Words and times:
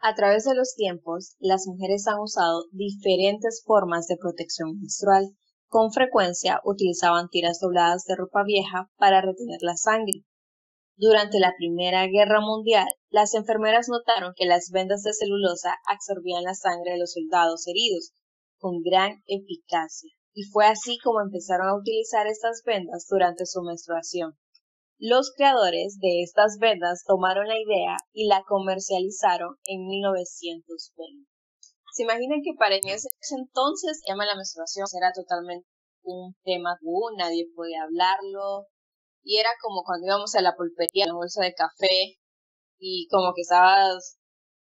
A 0.00 0.14
través 0.14 0.44
de 0.44 0.54
los 0.54 0.76
tiempos, 0.76 1.34
las 1.40 1.66
mujeres 1.66 2.06
han 2.06 2.20
usado 2.20 2.66
diferentes 2.70 3.64
formas 3.66 4.06
de 4.06 4.16
protección 4.16 4.78
menstrual. 4.78 5.36
Con 5.66 5.92
frecuencia 5.92 6.60
utilizaban 6.64 7.28
tiras 7.28 7.58
dobladas 7.60 8.04
de 8.04 8.14
ropa 8.14 8.44
vieja 8.44 8.90
para 8.96 9.20
retener 9.20 9.58
la 9.62 9.76
sangre. 9.76 10.24
Durante 10.96 11.40
la 11.40 11.52
Primera 11.56 12.06
Guerra 12.06 12.40
Mundial, 12.40 12.86
las 13.10 13.34
enfermeras 13.34 13.88
notaron 13.88 14.34
que 14.36 14.46
las 14.46 14.70
vendas 14.70 15.02
de 15.02 15.12
celulosa 15.12 15.74
absorbían 15.86 16.44
la 16.44 16.54
sangre 16.54 16.92
de 16.92 16.98
los 16.98 17.12
soldados 17.12 17.66
heridos 17.66 18.12
con 18.58 18.82
gran 18.82 19.22
eficacia, 19.26 20.12
y 20.32 20.44
fue 20.44 20.66
así 20.66 20.98
como 21.02 21.20
empezaron 21.20 21.68
a 21.68 21.76
utilizar 21.76 22.28
estas 22.28 22.62
vendas 22.64 23.06
durante 23.10 23.46
su 23.46 23.62
menstruación. 23.62 24.38
Los 25.00 25.32
creadores 25.36 26.00
de 26.00 26.24
estas 26.24 26.58
vendas 26.58 27.04
tomaron 27.06 27.46
la 27.46 27.56
idea 27.56 27.98
y 28.12 28.26
la 28.26 28.42
comercializaron 28.42 29.54
en 29.66 29.86
1920. 29.86 31.30
¿Se 31.94 32.02
imaginan 32.02 32.42
que 32.42 32.58
para 32.58 32.74
ese 32.74 33.06
entonces 33.30 34.00
el 34.02 34.12
tema 34.12 34.24
de 34.24 34.30
la 34.30 34.34
menstruación 34.34 34.88
era 35.00 35.12
totalmente 35.12 35.68
un 36.02 36.34
tema 36.42 36.76
tabú, 36.80 37.10
nadie 37.16 37.46
podía 37.54 37.84
hablarlo 37.84 38.66
y 39.22 39.38
era 39.38 39.50
como 39.62 39.84
cuando 39.84 40.08
íbamos 40.08 40.34
a 40.34 40.42
la 40.42 40.56
pulpería, 40.56 41.06
la 41.06 41.14
bolsa 41.14 41.44
de 41.44 41.54
café 41.54 42.18
y 42.80 43.06
como 43.08 43.34
que 43.34 43.42
estabas 43.42 44.18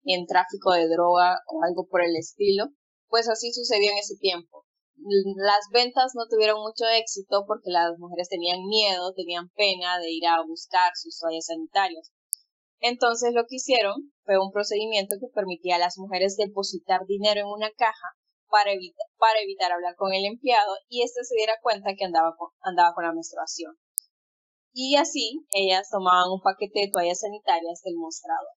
en 0.03 0.27
tráfico 0.27 0.73
de 0.73 0.89
droga 0.89 1.39
o 1.47 1.63
algo 1.63 1.87
por 1.87 2.03
el 2.03 2.17
estilo, 2.17 2.65
pues 3.07 3.29
así 3.29 3.53
sucedió 3.53 3.93
en 3.93 3.99
ese 3.99 4.17
tiempo 4.17 4.66
las 4.97 5.69
ventas 5.73 6.13
no 6.15 6.27
tuvieron 6.29 6.61
mucho 6.61 6.85
éxito 6.89 7.45
porque 7.47 7.71
las 7.71 7.99
mujeres 7.99 8.29
tenían 8.29 8.65
miedo, 8.67 9.13
tenían 9.15 9.51
pena 9.51 9.99
de 9.99 10.11
ir 10.11 10.27
a 10.27 10.43
buscar 10.43 10.91
sus 10.95 11.19
toallas 11.19 11.47
sanitarias. 11.47 12.13
Entonces 12.81 13.33
lo 13.35 13.45
que 13.47 13.57
hicieron 13.57 14.13
fue 14.25 14.39
un 14.39 14.53
procedimiento 14.53 15.17
que 15.21 15.33
permitía 15.33 15.77
a 15.77 15.79
las 15.79 15.99
mujeres 15.99 16.37
depositar 16.37 17.07
dinero 17.07 17.41
en 17.41 17.47
una 17.47 17.71
caja 17.71 18.09
para, 18.49 18.73
evitar, 18.73 19.73
hablar 19.73 19.97
con 19.97 20.13
el 20.13 20.25
empleado 20.25 20.75
y 20.89 21.03
éste 21.03 21.25
se 21.25 21.37
diera 21.37 21.55
cuenta 21.63 21.95
que 21.97 22.05
andaba 22.05 22.35
con, 22.37 22.51
andaba 22.61 22.95
con 22.95 23.05
la 23.05 23.13
menstruación. 23.13 23.77
Y 24.73 24.97
así 24.97 25.47
ellas 25.51 25.89
tomaban 25.91 26.31
un 26.31 26.41
paquete 26.41 26.81
de 26.81 26.91
toallas 26.93 27.21
sanitarias 27.21 27.83
del 27.83 27.97
mostrador. 27.97 28.49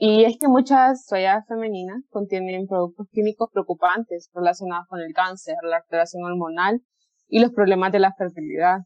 Y 0.00 0.24
es 0.24 0.38
que 0.40 0.46
muchas 0.46 1.06
toallas 1.06 1.44
femeninas 1.48 2.04
contienen 2.10 2.68
productos 2.68 3.08
químicos 3.10 3.50
preocupantes 3.52 4.30
relacionados 4.32 4.86
con 4.88 5.00
el 5.00 5.12
cáncer, 5.12 5.56
la 5.62 5.78
alteración 5.78 6.22
hormonal 6.22 6.80
y 7.26 7.40
los 7.40 7.50
problemas 7.50 7.90
de 7.90 7.98
la 7.98 8.14
fertilidad, 8.16 8.78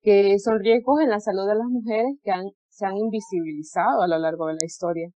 que 0.00 0.38
son 0.38 0.58
riesgos 0.60 1.02
en 1.02 1.10
la 1.10 1.20
salud 1.20 1.46
de 1.46 1.56
las 1.56 1.66
mujeres 1.68 2.16
que 2.22 2.32
se 2.68 2.86
han 2.86 2.96
invisibilizado 2.96 4.00
a 4.00 4.08
lo 4.08 4.18
largo 4.18 4.46
de 4.46 4.54
la 4.54 4.64
historia. 4.64 5.10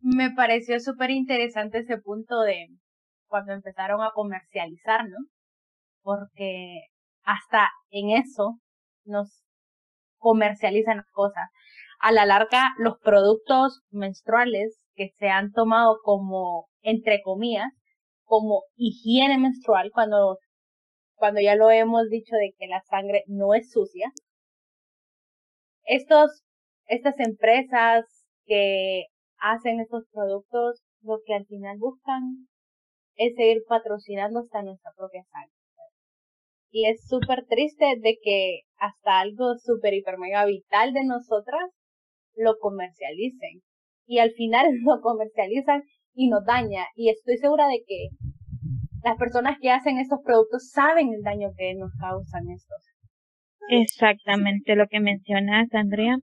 Me 0.00 0.30
pareció 0.30 0.80
súper 0.80 1.10
interesante 1.10 1.80
ese 1.80 1.98
punto 1.98 2.40
de 2.40 2.68
cuando 3.26 3.52
empezaron 3.52 4.00
a 4.00 4.12
comercializar, 4.14 5.06
¿no? 5.06 5.18
Porque 6.02 6.86
hasta 7.22 7.68
en 7.90 8.16
eso 8.16 8.60
nos 9.04 9.42
comercializan 10.16 10.96
las 10.96 11.10
cosas. 11.12 11.50
A 12.00 12.12
la 12.12 12.24
larga, 12.24 12.72
los 12.78 12.98
productos 12.98 13.82
menstruales 13.90 14.80
que 14.96 15.10
se 15.18 15.28
han 15.28 15.52
tomado 15.52 15.98
como, 16.02 16.68
entre 16.82 17.20
comillas, 17.22 17.70
como 18.24 18.64
higiene 18.74 19.38
menstrual, 19.38 19.90
cuando, 19.92 20.38
cuando 21.14 21.40
ya 21.40 21.54
lo 21.54 21.70
hemos 21.70 22.08
dicho 22.08 22.34
de 22.34 22.52
que 22.58 22.66
la 22.66 22.82
sangre 22.82 23.22
no 23.28 23.54
es 23.54 23.70
sucia. 23.70 24.10
Estos, 25.84 26.42
estas 26.86 27.14
empresas 27.20 28.04
que 28.46 29.04
hacen 29.38 29.80
estos 29.80 30.04
productos, 30.12 30.82
lo 31.02 31.18
que 31.24 31.34
al 31.34 31.46
final 31.46 31.76
buscan 31.78 32.48
es 33.16 33.34
seguir 33.36 33.62
patrocinando 33.68 34.40
hasta 34.40 34.62
nuestra 34.62 34.90
propia 34.96 35.22
sangre. 35.30 35.52
Y 36.70 36.88
es 36.88 37.06
súper 37.06 37.46
triste 37.46 37.84
de 38.00 38.18
que 38.20 38.62
hasta 38.78 39.20
algo 39.20 39.54
súper 39.62 39.94
hiper 39.94 40.18
mega 40.18 40.44
vital 40.44 40.92
de 40.92 41.04
nosotras 41.04 41.70
lo 42.34 42.58
comercialicen 42.58 43.62
y 44.06 44.18
al 44.18 44.30
final 44.32 44.66
lo 44.84 45.00
comercializan 45.00 45.82
y 46.14 46.28
nos 46.28 46.44
daña. 46.44 46.86
Y 46.94 47.10
estoy 47.10 47.36
segura 47.38 47.68
de 47.68 47.82
que 47.86 48.08
las 49.02 49.16
personas 49.18 49.58
que 49.60 49.70
hacen 49.70 49.98
estos 49.98 50.20
productos 50.24 50.70
saben 50.70 51.12
el 51.12 51.22
daño 51.22 51.50
que 51.56 51.74
nos 51.74 51.92
causan 52.00 52.48
estos. 52.50 52.78
Exactamente 53.68 54.76
lo 54.76 54.86
que 54.86 55.00
mencionas, 55.00 55.68
Andrea. 55.72 56.18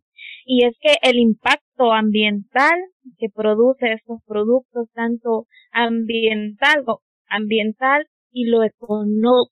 Y 0.46 0.66
es 0.66 0.76
que 0.80 0.96
el 1.02 1.18
impacto 1.18 1.92
ambiental 1.92 2.78
que 3.18 3.28
produce 3.34 3.94
estos 3.94 4.20
productos, 4.26 4.90
tanto 4.94 5.48
ambiental, 5.72 6.86
ambiental 7.28 8.08
y 8.32 8.46
lo 8.46 8.64
econo 8.64 9.48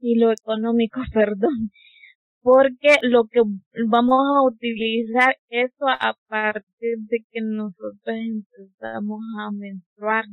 y 0.00 0.16
lo 0.16 0.32
económico, 0.32 1.00
perdón, 1.12 1.70
porque 2.42 2.96
lo 3.02 3.24
que 3.24 3.40
vamos 3.86 4.20
a 4.36 4.42
utilizar 4.46 5.36
eso 5.50 5.86
a 5.88 6.14
partir 6.28 6.98
de 7.08 7.18
que 7.30 7.40
nosotros 7.42 8.00
empezamos 8.06 9.20
a 9.38 9.50
menstruar. 9.52 10.24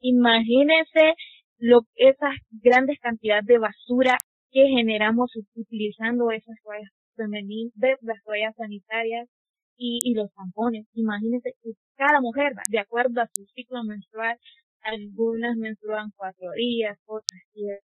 Imagínense 0.00 1.14
lo 1.58 1.82
esas 1.94 2.34
grandes 2.50 2.98
cantidades 3.00 3.46
de 3.46 3.58
basura 3.58 4.16
que 4.50 4.66
generamos 4.68 5.30
utilizando 5.54 6.30
esas 6.30 6.56
toallas 6.62 6.90
femeninas, 7.16 7.72
las 8.00 8.22
toallas 8.24 8.54
sanitarias 8.56 9.28
y, 9.76 9.98
y 10.02 10.14
los 10.14 10.32
tampones. 10.34 10.86
Imagínense 10.94 11.52
que 11.62 11.72
cada 11.96 12.20
mujer, 12.20 12.54
de 12.68 12.78
acuerdo 12.78 13.20
a 13.20 13.28
su 13.34 13.44
ciclo 13.54 13.84
menstrual, 13.84 14.38
algunas 14.82 15.56
menstruan 15.56 16.10
cuatro 16.16 16.50
días, 16.56 16.98
otras 17.06 17.42
siete 17.52 17.80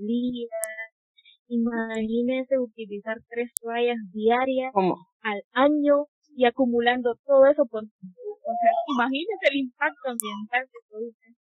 días, 0.00 0.50
Imagínense 1.48 2.58
utilizar 2.58 3.18
tres 3.28 3.52
toallas 3.60 3.98
diarias 4.12 4.72
al 5.22 5.42
año 5.52 6.06
y 6.34 6.44
acumulando 6.44 7.14
todo 7.24 7.46
eso 7.46 7.66
por 7.66 7.84
imagínense 8.88 9.46
el 9.50 9.56
impacto 9.58 10.10
ambiental 10.10 10.68
que 10.70 10.78
produce. 10.88 11.36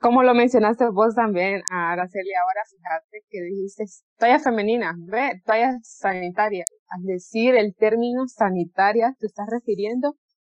Como 0.00 0.22
lo 0.22 0.34
mencionaste 0.34 0.88
vos 0.90 1.14
también, 1.14 1.62
Araceli, 1.70 2.34
ahora 2.34 2.62
fíjate 2.68 3.24
que 3.28 3.42
dijiste 3.42 3.84
toallas 4.18 4.42
femeninas, 4.42 4.96
ve, 5.06 5.40
toallas 5.44 5.76
sanitarias. 5.82 6.66
Al 6.88 7.02
decir 7.04 7.54
el 7.54 7.74
término 7.76 8.26
sanitaria, 8.26 9.14
te 9.18 9.26
estás 9.26 9.46
refiriendo 9.48 10.16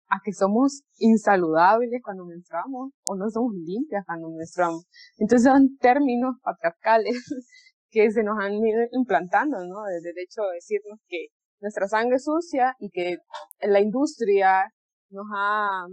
a 0.09 0.21
que 0.25 0.33
somos 0.33 0.83
insaludables 0.99 2.01
cuando 2.03 2.25
menstruamos 2.25 2.93
o 3.07 3.17
no 3.17 3.29
somos 3.31 3.53
limpias 3.55 4.05
cuando 4.07 4.31
menstruamos. 4.31 4.87
Entonces 5.19 5.51
son 5.51 5.77
términos 5.79 6.37
patriarcales 6.43 7.15
que 7.95 8.11
se 8.11 8.25
nos 8.25 8.37
han 8.41 8.55
ido 8.55 8.83
implantando, 8.91 9.65
¿no? 9.65 9.85
Desde 9.85 10.11
el 10.11 10.19
hecho 10.19 10.43
de 10.43 10.57
decirnos 10.57 10.99
que 11.07 11.29
nuestra 11.61 11.87
sangre 11.87 12.17
es 12.17 12.25
sucia 12.25 12.75
y 12.81 12.91
que 12.91 13.19
la 13.61 13.81
industria 13.81 14.75
nos 15.11 15.27
ha, 15.33 15.87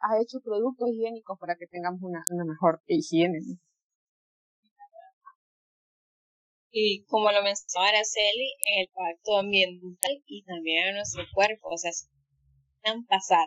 ha 0.00 0.20
hecho 0.20 0.40
productos 0.42 0.88
higiénicos 0.90 1.38
para 1.38 1.54
que 1.54 1.68
tengamos 1.68 2.00
una, 2.02 2.24
una 2.30 2.44
mejor 2.44 2.82
higiene. 2.86 3.38
Y 6.72 7.04
como 7.04 7.30
lo 7.30 7.42
mencionaba 7.42 7.90
Araceli, 7.90 8.52
el 8.76 8.88
pacto 8.88 9.38
ambiental 9.38 10.22
y 10.26 10.44
también 10.44 10.88
en 10.88 10.94
nuestro 10.96 11.22
cuerpo, 11.32 11.68
o 11.68 11.78
sea, 11.78 11.92
pasar 13.08 13.46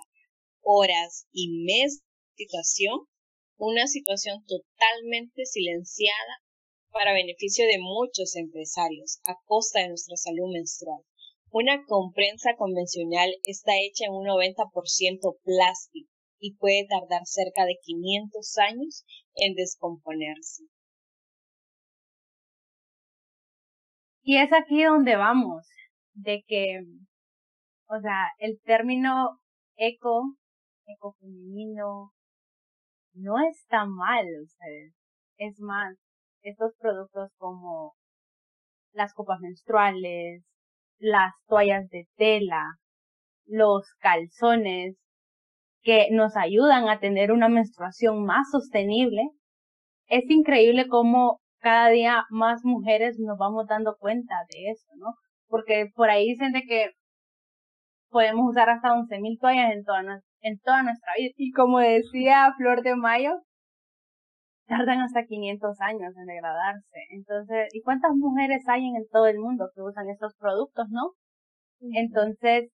horas 0.62 1.28
y 1.31 1.64
meses 1.66 2.00
de 2.00 2.46
situación, 2.46 3.08
una 3.58 3.88
situación 3.88 4.44
totalmente 4.48 5.46
silenciada 5.46 6.42
para 7.00 7.14
beneficio 7.14 7.66
de 7.66 7.80
muchos 7.80 8.36
empresarios 8.36 9.22
a 9.26 9.34
costa 9.46 9.80
de 9.80 9.88
nuestra 9.88 10.18
salud 10.18 10.52
menstrual. 10.52 11.00
Una 11.50 11.82
comprensa 11.86 12.58
convencional 12.58 13.30
está 13.46 13.72
hecha 13.80 14.04
en 14.08 14.12
un 14.12 14.28
90% 14.28 15.38
plástico 15.42 16.12
y 16.40 16.57
puede 16.57 16.86
tardar 16.90 17.22
cerca 17.24 17.63
de 17.63 17.78
500 17.81 18.57
años 18.57 19.06
en 19.36 19.56
descomponerse. 19.56 20.63
Y 24.22 24.36
es 24.36 24.52
aquí 24.52 24.84
donde 24.84 25.16
vamos, 25.16 25.66
de 26.16 26.44
que, 26.45 26.81
o 27.88 28.02
sea, 28.02 28.28
el 28.40 28.60
término 28.66 29.40
eco, 29.78 30.36
ecofemenino, 30.86 32.12
no 33.13 33.36
está 33.50 33.86
mal, 33.86 34.25
ustedes. 34.44 34.94
Es 35.38 35.57
más, 35.62 35.95
estos 36.41 36.74
productos 36.80 37.31
como 37.38 37.94
las 38.94 39.13
copas 39.13 39.39
menstruales, 39.39 40.44
las 41.00 41.33
toallas 41.47 41.88
de 41.89 42.06
tela, 42.18 42.65
los 43.45 43.86
calzones, 44.00 44.95
que 45.81 46.07
nos 46.12 46.36
ayudan 46.36 46.89
a 46.89 47.00
tener 47.00 47.31
una 47.31 47.50
menstruación 47.50 48.24
más 48.25 48.50
sostenible. 48.51 49.30
Es 50.07 50.30
increíble 50.30 50.88
cómo 50.88 51.39
cada 51.59 51.89
día 51.89 52.25
más 52.30 52.62
mujeres 52.63 53.18
nos 53.19 53.38
vamos 53.38 53.68
dando 53.68 53.95
cuenta 53.97 54.35
de 54.51 54.71
eso, 54.71 54.88
¿no? 54.97 55.13
Porque 55.47 55.88
por 55.95 56.09
ahí 56.09 56.30
dicen 56.30 56.51
de 56.51 56.63
que 56.63 56.92
podemos 58.09 58.50
usar 58.50 58.69
hasta 58.69 58.89
11.000 58.94 59.39
toallas 59.39 59.71
en 59.71 59.83
toda, 59.83 60.21
en 60.42 60.59
toda 60.59 60.83
nuestra 60.83 61.13
vida. 61.18 61.33
Y 61.38 61.51
como 61.51 61.80
decía 61.80 62.53
Flor 62.57 62.81
de 62.81 62.95
Mayo, 62.95 63.42
tardan 64.69 65.01
hasta 65.01 65.25
500 65.25 65.81
años 65.81 66.13
en 66.16 66.25
degradarse. 66.25 67.00
Entonces, 67.10 67.68
¿y 67.74 67.81
cuántas 67.81 68.12
mujeres 68.16 68.63
hay 68.68 68.86
en 68.86 69.07
todo 69.12 69.27
el 69.27 69.39
mundo 69.39 69.69
que 69.75 69.81
usan 69.81 70.10
estos 70.10 70.36
productos, 70.38 70.86
no? 70.89 71.13
Entonces, 71.81 72.69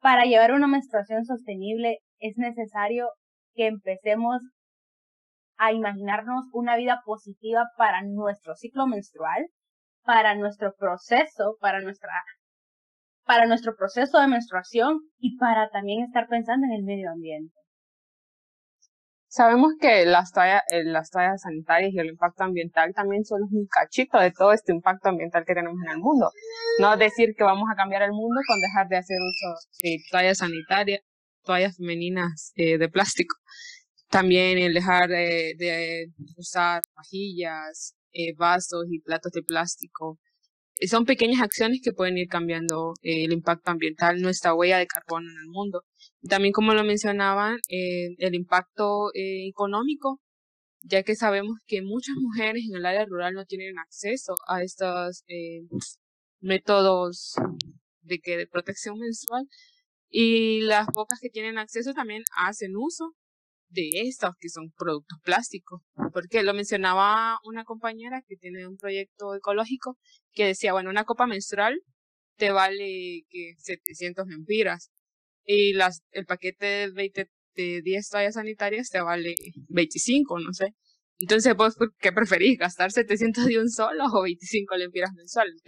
para 0.00 0.24
llevar 0.24 0.52
una 0.52 0.66
menstruación 0.66 1.24
sostenible 1.24 1.98
es 2.18 2.36
necesario 2.38 3.08
que 3.54 3.66
empecemos 3.66 4.40
a 5.58 5.72
imaginarnos 5.72 6.46
una 6.52 6.76
vida 6.76 7.02
positiva 7.04 7.66
para 7.76 8.02
nuestro 8.02 8.54
ciclo 8.54 8.86
menstrual, 8.86 9.46
para 10.04 10.34
nuestro 10.34 10.72
proceso, 10.78 11.56
para 11.60 11.80
nuestra 11.80 12.12
para 13.26 13.46
nuestro 13.46 13.76
proceso 13.76 14.18
de 14.18 14.26
menstruación 14.26 15.00
y 15.18 15.36
para 15.36 15.68
también 15.70 16.02
estar 16.02 16.26
pensando 16.28 16.66
en 16.66 16.72
el 16.72 16.82
medio 16.82 17.10
ambiente. 17.12 17.54
Sabemos 19.32 19.74
que 19.80 20.04
las 20.06 20.32
toallas, 20.32 20.62
eh, 20.70 20.82
las 20.82 21.08
toallas 21.10 21.42
sanitarias 21.42 21.92
y 21.94 22.00
el 22.00 22.08
impacto 22.08 22.42
ambiental 22.42 22.92
también 22.92 23.24
son 23.24 23.42
un 23.42 23.66
cachito 23.68 24.18
de 24.18 24.32
todo 24.32 24.52
este 24.52 24.72
impacto 24.72 25.08
ambiental 25.08 25.44
que 25.46 25.54
tenemos 25.54 25.78
en 25.86 25.92
el 25.92 25.98
mundo. 25.98 26.30
No 26.80 26.96
decir 26.96 27.34
que 27.36 27.44
vamos 27.44 27.68
a 27.72 27.76
cambiar 27.76 28.02
el 28.02 28.10
mundo 28.10 28.40
con 28.44 28.60
dejar 28.60 28.88
de 28.88 28.96
hacer 28.96 29.16
uso 29.16 29.68
de 29.82 29.98
toallas 30.10 30.38
sanitarias, 30.38 31.02
toallas 31.44 31.76
femeninas 31.76 32.52
eh, 32.56 32.76
de 32.76 32.88
plástico. 32.88 33.36
También 34.08 34.58
el 34.58 34.74
dejar 34.74 35.08
de 35.08 36.06
usar 36.36 36.82
vajillas, 36.96 37.94
eh, 38.12 38.34
vasos 38.36 38.86
y 38.90 39.00
platos 39.00 39.30
de 39.32 39.42
plástico. 39.42 40.18
Eh, 40.80 40.88
son 40.88 41.04
pequeñas 41.04 41.42
acciones 41.42 41.80
que 41.82 41.92
pueden 41.92 42.18
ir 42.18 42.28
cambiando 42.28 42.94
eh, 43.02 43.24
el 43.24 43.32
impacto 43.32 43.70
ambiental, 43.70 44.20
nuestra 44.20 44.54
huella 44.54 44.78
de 44.78 44.86
carbono 44.86 45.30
en 45.30 45.36
el 45.38 45.48
mundo. 45.48 45.84
También, 46.28 46.52
como 46.52 46.74
lo 46.74 46.84
mencionaban, 46.84 47.58
el 47.68 48.34
impacto 48.34 49.10
económico, 49.14 50.20
ya 50.82 51.02
que 51.02 51.16
sabemos 51.16 51.56
que 51.66 51.82
muchas 51.82 52.16
mujeres 52.16 52.64
en 52.68 52.76
el 52.76 52.86
área 52.86 53.06
rural 53.06 53.34
no 53.34 53.44
tienen 53.46 53.78
acceso 53.78 54.34
a 54.48 54.62
estos 54.62 55.24
métodos 56.40 57.34
de, 58.02 58.20
de 58.24 58.46
protección 58.46 58.98
menstrual 58.98 59.46
y 60.10 60.60
las 60.62 60.88
pocas 60.88 61.20
que 61.20 61.30
tienen 61.30 61.58
acceso 61.58 61.94
también 61.94 62.22
hacen 62.36 62.72
uso 62.76 63.14
de 63.70 63.88
estos 63.94 64.32
que 64.38 64.48
son 64.48 64.70
productos 64.76 65.18
plásticos. 65.22 65.80
Porque 66.12 66.42
lo 66.42 66.54
mencionaba 66.54 67.38
una 67.44 67.64
compañera 67.64 68.22
que 68.26 68.36
tiene 68.36 68.66
un 68.66 68.76
proyecto 68.76 69.34
ecológico 69.34 69.96
que 70.32 70.46
decía, 70.46 70.72
bueno, 70.72 70.90
una 70.90 71.04
copa 71.04 71.26
menstrual 71.26 71.80
te 72.36 72.50
vale 72.50 73.22
que 73.28 73.54
700 73.58 74.26
lempiras 74.26 74.90
y 75.44 75.72
las, 75.74 76.02
el 76.12 76.26
paquete 76.26 76.66
de, 76.66 76.90
20, 76.90 77.30
de 77.56 77.82
10 77.82 78.08
toallas 78.08 78.34
sanitarias 78.34 78.88
te 78.88 79.00
vale 79.00 79.34
25, 79.68 80.40
no 80.40 80.52
sé. 80.52 80.74
Entonces, 81.18 81.54
¿vos 81.54 81.76
qué 81.98 82.12
preferís? 82.12 82.58
¿Gastar 82.58 82.92
700 82.92 83.44
de 83.44 83.58
un 83.60 83.68
solo 83.68 84.04
o 84.12 84.22
25 84.22 84.76
lempiras 84.76 85.12
mensuales? 85.14 85.62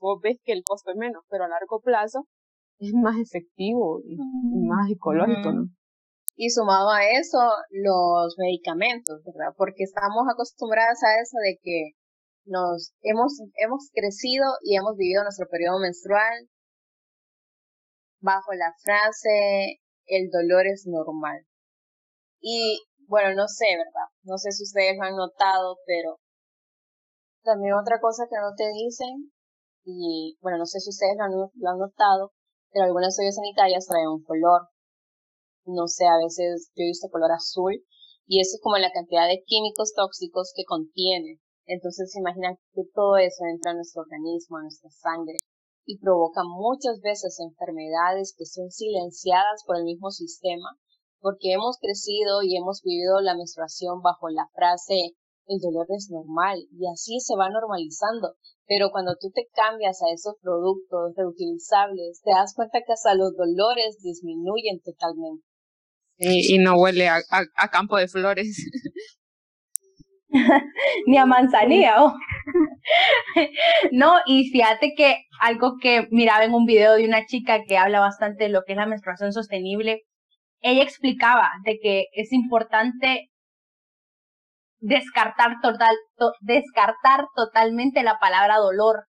Vos 0.00 0.20
ves 0.22 0.38
que 0.42 0.52
el 0.52 0.62
costo 0.64 0.90
es 0.90 0.96
menos, 0.96 1.22
pero 1.28 1.44
a 1.44 1.48
largo 1.48 1.80
plazo 1.82 2.26
es 2.78 2.92
más 2.94 3.18
efectivo 3.18 4.00
y, 4.06 4.16
más 4.66 4.90
ecológico, 4.90 5.52
¿no? 5.52 5.68
Y 6.40 6.50
sumado 6.50 6.90
a 6.90 7.02
eso, 7.02 7.38
los 7.70 8.38
medicamentos, 8.38 9.24
¿verdad? 9.24 9.52
Porque 9.56 9.82
estamos 9.82 10.22
acostumbradas 10.30 11.02
a 11.02 11.20
eso 11.20 11.36
de 11.42 11.58
que 11.60 11.98
nos 12.44 12.94
hemos, 13.02 13.42
hemos 13.56 13.90
crecido 13.92 14.46
y 14.62 14.76
hemos 14.76 14.96
vivido 14.96 15.24
nuestro 15.24 15.48
periodo 15.50 15.80
menstrual 15.80 16.48
bajo 18.20 18.54
la 18.54 18.72
frase 18.80 19.80
el 20.06 20.30
dolor 20.30 20.68
es 20.68 20.86
normal. 20.86 21.44
Y 22.40 22.86
bueno, 23.08 23.34
no 23.34 23.48
sé, 23.48 23.66
¿verdad? 23.76 24.08
No 24.22 24.38
sé 24.38 24.52
si 24.52 24.62
ustedes 24.62 24.96
lo 24.96 25.06
han 25.06 25.16
notado, 25.16 25.78
pero 25.86 26.20
también 27.42 27.74
otra 27.74 27.98
cosa 28.00 28.28
que 28.30 28.36
no 28.38 28.54
te 28.56 28.70
dicen, 28.72 29.32
y 29.84 30.38
bueno, 30.40 30.58
no 30.58 30.66
sé 30.66 30.78
si 30.78 30.90
ustedes 30.90 31.16
lo 31.18 31.24
han, 31.24 31.32
lo 31.32 31.68
han 31.68 31.78
notado, 31.78 32.32
pero 32.70 32.84
algunas 32.84 33.16
toallas 33.16 33.34
sanitarias 33.34 33.86
traen 33.86 34.06
un 34.06 34.22
color 34.22 34.68
no 35.68 35.86
sé, 35.86 36.06
a 36.06 36.18
veces 36.22 36.70
yo 36.74 36.82
he 36.84 36.92
visto 36.92 37.08
color 37.08 37.32
azul 37.32 37.84
y 38.26 38.40
eso 38.40 38.56
es 38.56 38.60
como 38.62 38.76
la 38.78 38.92
cantidad 38.92 39.28
de 39.28 39.42
químicos 39.44 39.92
tóxicos 39.94 40.52
que 40.56 40.64
contiene. 40.64 41.40
Entonces 41.66 42.10
se 42.10 42.20
imaginan 42.20 42.56
que 42.72 42.82
todo 42.94 43.16
eso 43.16 43.44
entra 43.44 43.72
a 43.72 43.74
nuestro 43.74 44.02
organismo, 44.02 44.56
a 44.56 44.62
nuestra 44.62 44.90
sangre 44.90 45.36
y 45.84 45.98
provoca 45.98 46.42
muchas 46.44 47.00
veces 47.00 47.38
enfermedades 47.40 48.34
que 48.36 48.46
son 48.46 48.70
silenciadas 48.70 49.64
por 49.66 49.76
el 49.76 49.84
mismo 49.84 50.10
sistema 50.10 50.78
porque 51.20 51.52
hemos 51.52 51.78
crecido 51.78 52.42
y 52.42 52.56
hemos 52.56 52.82
vivido 52.82 53.20
la 53.20 53.36
menstruación 53.36 54.00
bajo 54.02 54.28
la 54.28 54.48
frase 54.54 55.16
el 55.48 55.60
dolor 55.60 55.86
es 55.88 56.10
normal 56.10 56.58
y 56.70 56.86
así 56.92 57.20
se 57.20 57.34
va 57.34 57.48
normalizando. 57.48 58.34
Pero 58.66 58.90
cuando 58.90 59.16
tú 59.18 59.30
te 59.30 59.48
cambias 59.54 60.02
a 60.02 60.12
esos 60.12 60.34
productos 60.42 61.14
reutilizables, 61.16 62.20
te 62.22 62.32
das 62.32 62.52
cuenta 62.54 62.82
que 62.86 62.92
hasta 62.92 63.14
los 63.14 63.34
dolores 63.34 63.96
disminuyen 64.02 64.80
totalmente 64.84 65.47
y, 66.18 66.58
no 66.58 66.74
huele 66.76 67.08
a, 67.08 67.22
campo 67.70 67.96
de 67.96 68.08
flores. 68.08 68.56
Ni 71.06 71.16
a 71.16 71.26
manzanilla. 71.26 71.96
no, 73.92 74.14
y 74.26 74.50
fíjate 74.50 74.94
que 74.96 75.24
algo 75.40 75.76
que 75.80 76.08
miraba 76.10 76.44
en 76.44 76.54
un 76.54 76.66
video 76.66 76.94
de 76.94 77.06
una 77.06 77.24
chica 77.26 77.62
que 77.66 77.78
habla 77.78 78.00
bastante 78.00 78.44
de 78.44 78.50
lo 78.50 78.62
que 78.66 78.72
es 78.72 78.78
la 78.78 78.86
menstruación 78.86 79.32
sostenible, 79.32 80.02
ella 80.60 80.82
explicaba 80.82 81.50
de 81.64 81.78
que 81.80 82.06
es 82.12 82.32
importante 82.32 83.30
descartar 84.80 85.60
total, 85.62 85.96
descartar 86.40 87.26
totalmente 87.34 88.02
la 88.02 88.18
palabra 88.18 88.56
dolor, 88.56 89.04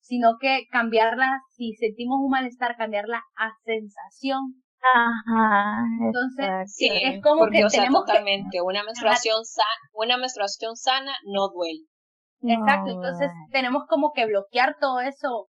sino 0.00 0.36
que 0.40 0.66
cambiarla, 0.70 1.40
si 1.54 1.74
sentimos 1.74 2.18
un 2.20 2.30
malestar, 2.30 2.76
cambiarla 2.76 3.22
a 3.36 3.52
sensación 3.64 4.63
Ajá. 4.92 5.82
Entonces, 6.00 6.74
sí, 6.74 6.90
es 7.02 7.22
como 7.22 7.46
que 7.46 7.64
tenemos 7.70 8.04
totalmente 8.04 8.60
una 8.60 8.82
menstruación 8.84 9.44
sana, 9.44 9.90
una 9.92 10.16
menstruación 10.18 10.76
sana 10.76 11.14
no 11.24 11.48
duele. 11.48 11.86
Exacto, 12.42 12.90
entonces 12.90 13.30
tenemos 13.50 13.84
como 13.88 14.12
que 14.12 14.26
bloquear 14.26 14.76
todo 14.78 15.00
eso, 15.00 15.48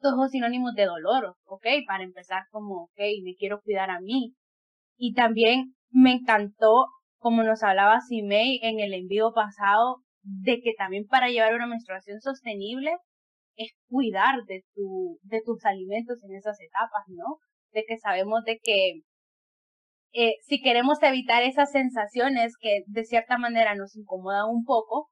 todos 0.00 0.16
los 0.18 0.30
sinónimos 0.30 0.74
de 0.74 0.84
dolor, 0.84 1.34
¿ok? 1.46 1.66
Para 1.86 2.04
empezar 2.04 2.42
como, 2.50 2.84
ok, 2.84 2.98
me 3.24 3.34
quiero 3.38 3.62
cuidar 3.62 3.90
a 3.90 4.00
mí. 4.00 4.34
Y 4.98 5.14
también 5.14 5.74
me 5.90 6.12
encantó, 6.12 6.88
como 7.18 7.42
nos 7.42 7.62
hablaba 7.62 8.00
Simei 8.00 8.60
en 8.62 8.80
el 8.80 8.92
envío 8.92 9.32
pasado, 9.32 10.02
de 10.22 10.60
que 10.60 10.74
también 10.76 11.06
para 11.06 11.28
llevar 11.28 11.54
una 11.54 11.66
menstruación 11.66 12.20
sostenible 12.20 12.96
es 13.56 13.72
cuidar 13.88 14.44
de 14.46 14.62
tu, 14.74 15.18
de 15.22 15.40
tus 15.44 15.64
alimentos 15.64 16.18
en 16.22 16.36
esas 16.36 16.60
etapas, 16.60 17.04
¿no? 17.08 17.38
De 17.74 17.84
que 17.86 17.98
sabemos 17.98 18.44
de 18.44 18.58
que 18.62 19.02
eh, 20.12 20.36
si 20.42 20.62
queremos 20.62 21.02
evitar 21.02 21.42
esas 21.42 21.72
sensaciones 21.72 22.54
que 22.58 22.84
de 22.86 23.04
cierta 23.04 23.36
manera 23.36 23.74
nos 23.74 23.96
incomodan 23.96 24.48
un 24.48 24.64
poco, 24.64 25.10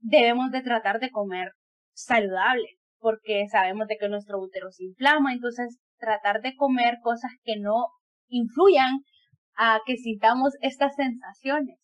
debemos 0.00 0.50
de 0.50 0.62
tratar 0.62 1.00
de 1.00 1.10
comer 1.10 1.52
saludable, 1.94 2.68
porque 2.98 3.46
sabemos 3.50 3.88
de 3.88 3.96
que 3.98 4.08
nuestro 4.08 4.38
útero 4.38 4.70
se 4.70 4.84
inflama, 4.84 5.32
entonces 5.32 5.78
tratar 5.98 6.42
de 6.42 6.54
comer 6.56 6.98
cosas 7.02 7.30
que 7.42 7.54
no 7.58 7.86
influyan 8.28 9.00
a 9.56 9.80
que 9.86 9.96
sintamos 9.96 10.52
estas 10.60 10.94
sensaciones. 10.94 11.78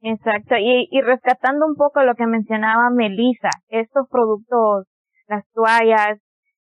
Exacto, 0.00 0.54
y, 0.56 0.86
y 0.90 1.00
rescatando 1.00 1.66
un 1.66 1.74
poco 1.74 2.02
lo 2.02 2.14
que 2.14 2.26
mencionaba 2.26 2.90
Melissa, 2.90 3.50
estos 3.68 4.06
productos 4.08 4.86
las 5.28 5.44
toallas 5.52 6.18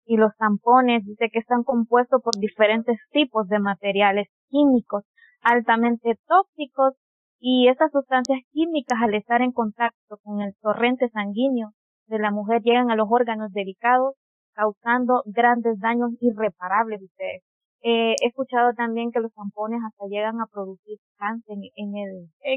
y 0.06 0.16
los 0.16 0.36
tampones, 0.36 1.04
dice 1.04 1.30
que 1.32 1.38
están 1.38 1.62
compuestos 1.64 2.22
por 2.22 2.34
diferentes 2.38 2.98
tipos 3.10 3.48
de 3.48 3.58
materiales 3.58 4.28
químicos 4.48 5.04
altamente 5.40 6.18
tóxicos 6.26 6.94
y 7.38 7.68
estas 7.68 7.92
sustancias 7.92 8.40
químicas 8.52 8.98
al 9.02 9.14
estar 9.14 9.42
en 9.42 9.52
contacto 9.52 10.18
con 10.22 10.40
el 10.40 10.54
torrente 10.60 11.08
sanguíneo 11.10 11.72
de 12.06 12.18
la 12.18 12.30
mujer 12.30 12.62
llegan 12.62 12.90
a 12.90 12.96
los 12.96 13.08
órganos 13.10 13.52
delicados 13.52 14.14
causando 14.54 15.22
grandes 15.26 15.78
daños 15.80 16.10
irreparables 16.20 17.02
ustedes. 17.02 17.42
Eh, 17.82 18.14
he 18.22 18.28
escuchado 18.28 18.72
también 18.72 19.10
que 19.10 19.20
los 19.20 19.34
tampones 19.34 19.80
hasta 19.86 20.06
llegan 20.06 20.40
a 20.40 20.46
producir 20.46 20.98
cáncer 21.18 21.56
en 21.76 21.96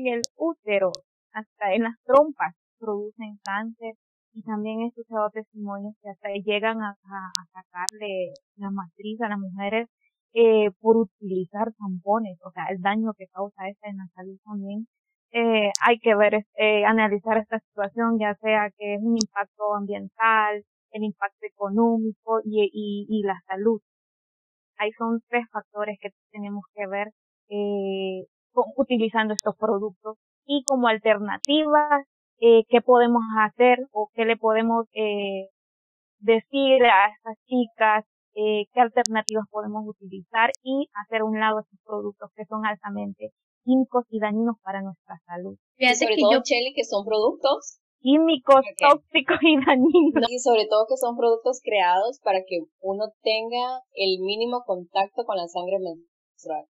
el 0.08 0.22
útero, 0.38 0.92
hasta 1.34 1.74
en 1.74 1.84
las 1.84 1.96
trompas 2.06 2.56
producen 2.80 3.40
cáncer 3.44 3.96
y 4.34 4.44
también 4.44 4.82
he 4.82 4.88
escuchado 4.88 5.30
testimonios 5.32 5.96
que 6.02 6.10
hasta 6.10 6.30
llegan 6.30 6.82
a, 6.82 6.96
sacarle 7.54 8.34
la 8.56 8.72
matriz 8.72 9.20
a 9.22 9.30
las 9.30 9.40
mujeres 9.40 9.88
eh, 10.34 10.72
por 10.80 10.98
utilizar 10.98 11.74
tampones, 11.80 12.38
o 12.44 12.52
sea, 12.52 12.66
el 12.70 12.82
daño 12.82 13.14
que 13.18 13.28
causa 13.28 13.68
esta 13.68 13.90
en 13.90 13.98
la 13.98 14.08
salud 14.16 14.38
también. 14.46 14.88
Eh, 15.32 15.72
hay 15.86 16.00
que 16.00 16.16
ver, 16.16 16.46
eh, 16.58 16.86
analizar 16.86 17.38
esta 17.38 17.60
situación, 17.60 18.18
ya 18.20 18.36
sea 18.36 18.70
que 18.78 18.96
es 18.96 19.02
un 19.02 19.18
impacto 19.18 19.76
ambiental, 19.76 20.64
el 20.92 21.04
impacto 21.04 21.46
económico 21.46 22.40
y, 22.44 22.70
y, 23.10 23.24
la 23.24 23.40
salud. 23.48 23.82
Ahí 24.78 24.92
son 24.98 25.22
tres 25.30 25.46
factores 25.52 25.98
que 26.02 26.10
tenemos 26.32 26.64
que 26.74 26.88
ver 26.88 27.10
eh, 27.50 28.26
utilizando 28.78 29.34
estos 29.34 29.56
productos 29.58 30.18
y 30.46 30.64
como 30.66 30.88
alternativas 30.88 32.06
eh, 32.40 32.64
qué 32.70 32.82
podemos 32.82 33.24
hacer 33.40 33.80
o 33.92 34.10
qué 34.14 34.26
le 34.26 34.38
podemos 34.38 34.86
eh, 34.94 35.50
decir 36.20 36.84
a 36.84 37.10
estas 37.10 37.38
chicas 37.46 38.06
eh, 38.36 38.66
qué 38.72 38.82
alternativas 38.82 39.46
podemos 39.50 39.88
utilizar 39.88 40.52
y 40.62 40.88
hacer 40.94 41.24
un 41.24 41.40
lado 41.40 41.60
estos 41.60 41.80
productos 41.84 42.30
que 42.36 42.46
son 42.46 42.66
altamente 42.66 43.32
químicos 43.64 44.06
y 44.10 44.20
dañinos 44.20 44.58
para 44.64 44.82
nuestra 44.82 45.20
salud. 45.26 45.58
y 45.78 45.94
sobre 45.96 46.16
todo, 46.18 46.42
Chelly, 46.44 46.74
que 46.74 46.84
son 46.84 47.04
productos 47.04 47.80
químicos, 48.00 48.62
tóxicos 48.78 49.38
y 49.42 49.58
dañinos. 49.66 50.30
y 50.30 50.40
sobre 50.40 50.68
todo 50.68 50.86
que 50.88 50.98
son 50.98 51.18
productos 51.18 51.60
creados 51.64 52.20
para 52.24 52.40
que 52.48 52.60
uno 52.80 53.12
tenga 53.24 53.82
el 53.94 54.22
mínimo 54.22 54.64
contacto 54.66 55.26
con 55.26 55.38
la 55.38 55.48
sangre 55.48 55.78
menstrual. 55.80 56.66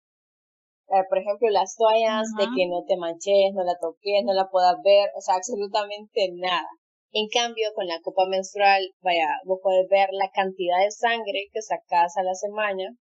Eh, 0.93 1.05
por 1.09 1.19
ejemplo, 1.19 1.49
las 1.49 1.75
toallas 1.77 2.29
de 2.37 2.45
que 2.55 2.69
no 2.69 2.85
te 2.85 2.99
manches, 2.99 3.55
no 3.55 3.65
la 3.65 3.79
toques, 3.81 4.25
no 4.25 4.35
la 4.35 4.51
puedas 4.51 4.77
ver, 4.85 5.09
o 5.17 5.21
sea, 5.23 5.37
absolutamente 5.37 6.29
nada. 6.35 6.69
En 7.13 7.29
cambio, 7.33 7.73
con 7.75 7.87
la 7.87 8.01
copa 8.03 8.27
menstrual, 8.29 8.93
vaya, 9.01 9.41
vos 9.47 9.61
puedes 9.63 9.89
ver 9.89 10.11
la 10.13 10.31
cantidad 10.35 10.85
de 10.85 10.91
sangre 10.91 11.49
que 11.51 11.63
sacas 11.63 12.17
a 12.19 12.23
la 12.23 12.35
semana, 12.35 12.95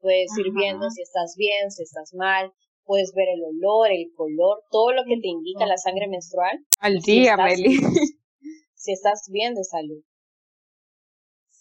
puedes 0.00 0.32
ir 0.38 0.52
viendo 0.54 0.88
si 0.88 1.02
estás 1.02 1.34
bien, 1.36 1.70
si 1.70 1.82
estás 1.82 2.14
mal, 2.14 2.52
puedes 2.84 3.12
ver 3.14 3.28
el 3.28 3.44
olor, 3.44 3.92
el 3.92 4.08
color, 4.16 4.62
todo 4.70 4.92
lo 4.92 5.04
que 5.04 5.20
te 5.20 5.28
indica 5.28 5.66
la 5.66 5.76
sangre 5.76 6.08
menstrual. 6.08 6.58
Al 6.80 7.00
día, 7.00 7.36
Meli. 7.36 7.76
Si 8.74 8.92
estás 8.92 9.28
bien 9.30 9.54
de 9.54 9.64
salud. 9.64 10.00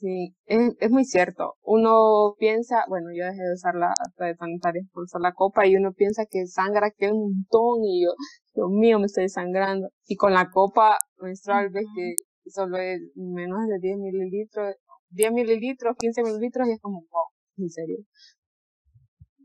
Sí, 0.06 0.36
es, 0.46 0.74
es, 0.82 0.92
muy 0.92 1.04
cierto. 1.04 1.56
Uno 1.64 2.36
piensa, 2.38 2.86
bueno, 2.88 3.08
yo 3.12 3.26
dejé 3.26 3.42
de 3.42 3.54
usar 3.56 3.74
la 3.74 3.92
de 4.20 4.36
sanitaria 4.36 4.84
por 4.94 5.06
usar 5.06 5.20
la 5.20 5.34
copa 5.34 5.66
y 5.66 5.76
uno 5.78 5.94
piensa 5.94 6.28
que 6.30 6.46
sangra 6.46 6.92
que 6.92 7.12
un 7.12 7.34
montón 7.34 7.84
y 7.84 8.04
yo, 8.04 8.12
Dios 8.54 8.70
mío, 8.70 9.00
me 9.00 9.08
estoy 9.08 9.30
sangrando. 9.30 9.90
Y 10.06 10.16
con 10.16 10.34
la 10.34 10.52
copa 10.52 11.00
menstrual 11.18 11.72
ves 11.72 11.86
que 11.96 12.14
solo 12.52 12.78
es 12.78 13.02
menos 13.16 13.66
de 13.68 13.80
10 13.80 13.98
mililitros, 13.98 14.76
10 15.10 15.32
mililitros, 15.34 15.96
15 15.98 16.22
mililitros 16.22 16.68
y 16.68 16.74
es 16.74 16.80
como, 16.82 17.00
wow, 17.00 17.26
en 17.58 17.70
serio. 17.72 17.98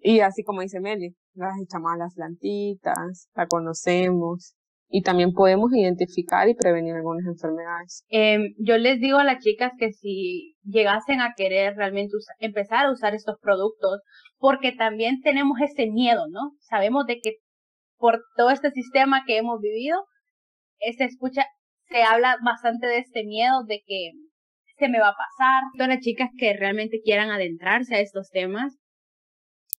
Y 0.03 0.21
así 0.21 0.43
como 0.45 0.61
dice 0.61 0.81
Meli, 0.81 1.17
las 1.33 1.55
echamos 1.59 1.93
a 1.95 1.97
las 1.97 2.15
plantitas, 2.15 3.31
la 3.35 3.47
conocemos, 3.47 4.57
y 4.91 5.03
también 5.03 5.33
podemos 5.33 5.73
identificar 5.73 6.49
y 6.49 6.55
prevenir 6.55 6.95
algunas 6.95 7.25
enfermedades. 7.25 8.05
Eh, 8.11 8.55
yo 8.59 8.77
les 8.77 9.01
digo 9.01 9.19
a 9.19 9.25
las 9.25 9.43
chicas 9.43 9.73
que 9.79 9.93
si 9.93 10.57
llegasen 10.65 11.21
a 11.21 11.35
querer 11.37 11.77
realmente 11.77 12.17
empezar 12.41 12.87
a 12.87 12.93
usar 12.93 13.15
estos 13.15 13.37
productos, 13.41 14.01
porque 14.39 14.73
también 14.73 15.21
tenemos 15.23 15.59
ese 15.61 15.87
miedo, 15.87 16.27
¿no? 16.29 16.57
Sabemos 16.59 17.07
de 17.07 17.21
que 17.21 17.37
por 17.99 18.21
todo 18.37 18.51
este 18.51 18.73
sistema 18.73 19.23
que 19.27 19.37
hemos 19.37 19.61
vivido, 19.61 19.97
se 20.97 21.05
escucha, 21.05 21.47
se 21.89 22.03
habla 22.03 22.37
bastante 22.45 22.87
de 22.87 22.99
este 22.99 23.25
miedo 23.25 23.63
de 23.67 23.83
que 23.87 24.11
se 24.79 24.89
me 24.89 24.99
va 24.99 25.09
a 25.09 25.15
pasar. 25.15 25.63
Todas 25.75 25.89
las 25.89 26.01
chicas 26.01 26.31
que 26.37 26.55
realmente 26.55 27.01
quieran 27.05 27.31
adentrarse 27.31 27.95
a 27.95 28.01
estos 28.01 28.31
temas, 28.31 28.77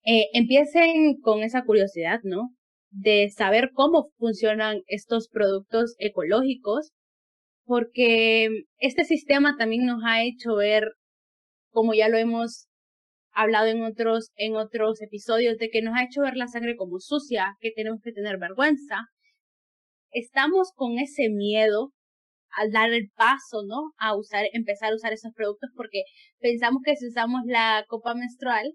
eh, 0.06 0.27
empiecen 0.34 1.20
con 1.22 1.41
esa 1.41 1.63
curiosidad, 1.63 2.20
¿no? 2.24 2.50
De 2.91 3.29
saber 3.36 3.71
cómo 3.74 4.12
funcionan 4.17 4.81
estos 4.88 5.29
productos 5.29 5.95
ecológicos, 5.98 6.91
porque 7.65 8.50
este 8.77 9.05
sistema 9.05 9.55
también 9.57 9.86
nos 9.86 10.03
ha 10.05 10.24
hecho 10.24 10.55
ver, 10.55 10.91
como 11.71 11.93
ya 11.93 12.10
lo 12.10 12.17
hemos 12.17 12.67
hablado 13.33 13.67
en 13.67 13.81
otros, 13.83 14.31
en 14.36 14.55
otros 14.57 15.01
episodios, 15.01 15.57
de 15.57 15.69
que 15.69 15.81
nos 15.81 15.95
ha 15.95 16.03
hecho 16.03 16.21
ver 16.21 16.36
la 16.36 16.48
sangre 16.48 16.75
como 16.75 17.00
sucia, 17.00 17.55
que 17.62 17.71
tenemos 17.71 18.01
que 18.03 18.12
tener 18.12 18.38
vergüenza. 18.38 19.05
Estamos 20.12 20.71
con 20.75 21.00
ese 21.00 21.29
miedo 21.29 21.93
al 22.57 22.71
dar 22.71 22.91
el 22.91 23.10
paso, 23.15 23.63
¿no? 23.65 23.93
A 23.98 24.17
usar, 24.17 24.45
empezar 24.51 24.91
a 24.91 24.95
usar 24.95 25.13
esos 25.13 25.31
productos 25.33 25.69
porque 25.75 26.03
pensamos 26.39 26.81
que 26.83 26.98
si 26.98 27.07
usamos 27.07 27.41
la 27.45 27.86
copa 27.88 28.13
menstrual 28.13 28.74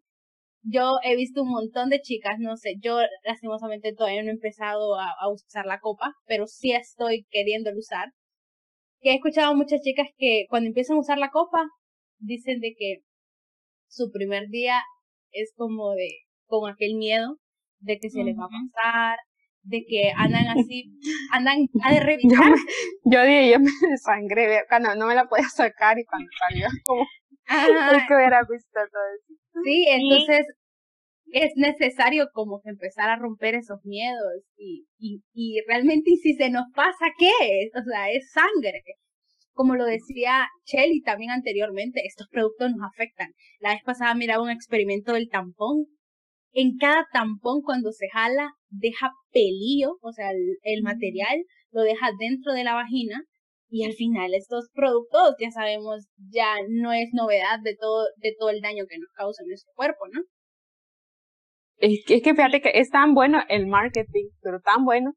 yo 0.69 0.97
he 1.05 1.17
visto 1.17 1.43
un 1.43 1.51
montón 1.51 1.91
de 1.91 2.01
chicas, 2.01 2.37
no 2.39 2.57
sé, 2.57 2.75
yo 2.81 2.99
lastimosamente 3.25 3.95
todavía 3.95 4.23
no 4.23 4.31
he 4.31 4.35
empezado 4.35 4.99
a, 4.99 5.29
usar 5.33 5.65
la 5.67 5.79
copa, 5.79 6.13
pero 6.27 6.47
sí 6.47 6.73
estoy 6.73 7.25
queriendo 7.31 7.71
usar. 7.77 8.09
Que 9.01 9.13
he 9.13 9.15
escuchado 9.15 9.55
muchas 9.55 9.81
chicas 9.83 10.09
que 10.17 10.47
cuando 10.49 10.69
empiezan 10.69 10.97
a 10.97 11.01
usar 11.01 11.19
la 11.19 11.31
copa, 11.31 11.65
dicen 12.19 12.61
de 12.61 12.75
que 12.77 12.97
su 13.89 14.11
primer 14.11 14.49
día 14.49 14.81
es 15.31 15.53
como 15.57 15.93
de, 15.93 16.09
con 16.47 16.69
aquel 16.69 16.97
miedo 16.97 17.37
de 17.79 17.99
que 17.99 18.11
se 18.11 18.25
les 18.25 18.37
va 18.37 18.47
a 18.47 18.49
pasar, 18.49 19.19
de 19.63 19.85
que 19.87 20.11
andan 20.17 20.49
así, 20.49 20.91
andan 21.31 21.59
a 21.85 21.95
de 21.95 22.01
revisar. 22.05 22.53
Yo, 23.05 23.23
dije, 23.23 23.53
yo 23.53 23.61
me 23.61 23.71
desangré, 23.91 24.65
cuando 24.69 24.97
no 24.97 25.07
me 25.07 25.15
la 25.15 25.27
podía 25.27 25.49
sacar 25.49 25.97
y 25.99 26.05
cuando 26.05 26.29
salió 26.39 26.67
como, 26.85 27.03
es 27.03 27.07
que 28.09 28.15
hubiera 28.15 28.41
visto 28.41 28.71
todo 28.75 29.03
eso. 29.15 29.46
Sí, 29.65 29.87
entonces 29.89 30.47
es 31.33 31.53
necesario 31.57 32.29
como 32.33 32.61
que 32.63 32.71
empezar 32.71 33.11
a 33.11 33.17
romper 33.17 33.55
esos 33.55 33.85
miedos 33.85 34.43
y, 34.57 34.87
y, 34.99 35.23
y 35.35 35.61
realmente 35.67 36.11
y 36.13 36.17
si 36.17 36.35
se 36.35 36.51
nos 36.51 36.67
pasa, 36.75 37.07
¿qué 37.19 37.31
es? 37.41 37.71
O 37.75 37.85
sea, 37.85 38.11
es 38.11 38.31
sangre. 38.31 38.83
Como 39.53 39.75
lo 39.75 39.87
decía 39.87 40.47
Shelly 40.67 41.01
también 41.03 41.31
anteriormente, 41.31 42.03
estos 42.07 42.29
productos 42.29 42.71
nos 42.73 42.87
afectan. 42.93 43.33
La 43.61 43.73
vez 43.73 43.83
pasada 43.85 44.15
miraba 44.15 44.43
un 44.43 44.51
experimento 44.51 45.13
del 45.15 45.29
tampón. 45.31 45.87
En 46.53 46.77
cada 46.79 47.07
tampón 47.13 47.63
cuando 47.63 47.93
se 47.93 48.09
jala 48.13 48.53
deja 48.71 49.11
pelillo, 49.33 49.99
o 50.03 50.13
sea, 50.13 50.31
el, 50.31 50.59
el 50.63 50.83
material 50.83 51.43
lo 51.71 51.83
deja 51.83 52.11
dentro 52.19 52.53
de 52.53 52.65
la 52.65 52.75
vagina 52.75 53.23
y 53.69 53.85
al 53.85 53.93
final 53.93 54.35
estos 54.35 54.69
productos 54.73 55.35
ya 55.41 55.51
sabemos 55.51 56.07
ya 56.31 56.55
no 56.69 56.93
es 56.93 57.09
novedad 57.13 57.61
de 57.63 57.77
todo 57.77 58.05
de 58.17 58.35
todo 58.39 58.51
el 58.51 58.61
daño 58.61 58.85
que 58.89 58.99
nos 58.99 59.11
causa 59.13 59.43
en 59.43 59.49
nuestro 59.49 59.73
cuerpo, 59.75 60.07
¿no? 60.13 60.21
Es 61.79 62.05
que, 62.07 62.15
es 62.17 62.23
que 62.23 62.35
fíjate 62.35 62.63
que 62.63 62.71
es 62.75 62.89
tan 62.91 63.13
bueno 63.13 63.41
el 63.49 63.67
marketing, 63.67 64.29
pero 64.41 64.61
tan 64.61 64.85
bueno, 64.85 65.13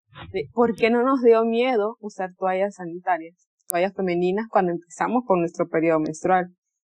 ¿por 0.54 0.76
qué 0.76 0.90
no 0.90 1.04
nos 1.04 1.22
dio 1.22 1.46
miedo 1.46 1.96
usar 2.02 2.32
toallas 2.38 2.76
sanitarias, 2.76 3.48
toallas 3.70 3.94
femeninas 3.96 4.48
cuando 4.50 4.74
empezamos 4.74 5.24
con 5.26 5.40
nuestro 5.40 5.70
periodo 5.70 6.00
menstrual? 6.00 6.48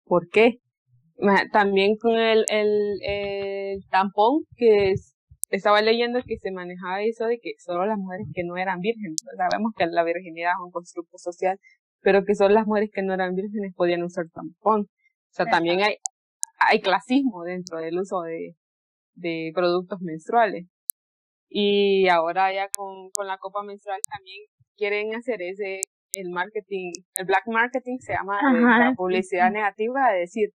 ¿Por 0.05 0.29
qué? 0.29 0.59
También 1.51 1.97
con 1.97 2.15
el, 2.15 2.45
el, 2.49 2.99
el 3.01 3.85
tampón, 3.89 4.43
que 4.55 4.93
estaba 5.49 5.81
leyendo 5.81 6.19
que 6.25 6.37
se 6.37 6.51
manejaba 6.51 7.01
eso 7.03 7.25
de 7.25 7.39
que 7.39 7.53
solo 7.57 7.85
las 7.85 7.97
mujeres 7.97 8.27
que 8.33 8.43
no 8.43 8.57
eran 8.57 8.79
vírgenes, 8.79 9.15
sabemos 9.37 9.73
que 9.77 9.85
la 9.87 10.03
virginidad 10.03 10.51
es 10.51 10.65
un 10.65 10.71
constructo 10.71 11.17
social, 11.17 11.57
pero 12.01 12.23
que 12.25 12.35
solo 12.35 12.53
las 12.53 12.67
mujeres 12.67 12.89
que 12.93 13.01
no 13.01 13.13
eran 13.13 13.35
vírgenes 13.35 13.73
podían 13.75 14.03
usar 14.03 14.25
tampón. 14.33 14.81
O 14.81 15.33
sea, 15.33 15.45
también 15.45 15.81
hay, 15.81 15.97
hay 16.59 16.81
clasismo 16.81 17.43
dentro 17.43 17.79
del 17.79 17.99
uso 17.99 18.21
de, 18.21 18.55
de 19.15 19.51
productos 19.53 20.01
menstruales. 20.01 20.67
Y 21.49 22.07
ahora 22.09 22.53
ya 22.53 22.67
con, 22.75 23.09
con 23.11 23.27
la 23.27 23.37
copa 23.37 23.63
menstrual 23.63 23.99
también 24.09 24.43
quieren 24.75 25.15
hacer 25.15 25.41
ese, 25.41 25.81
el 26.13 26.29
marketing, 26.29 26.91
el 27.15 27.25
black 27.25 27.43
marketing 27.47 27.97
se 27.99 28.13
llama 28.13 28.39
la 28.79 28.93
publicidad 28.95 29.51
negativa, 29.51 30.13
es 30.15 30.33
decir, 30.33 30.49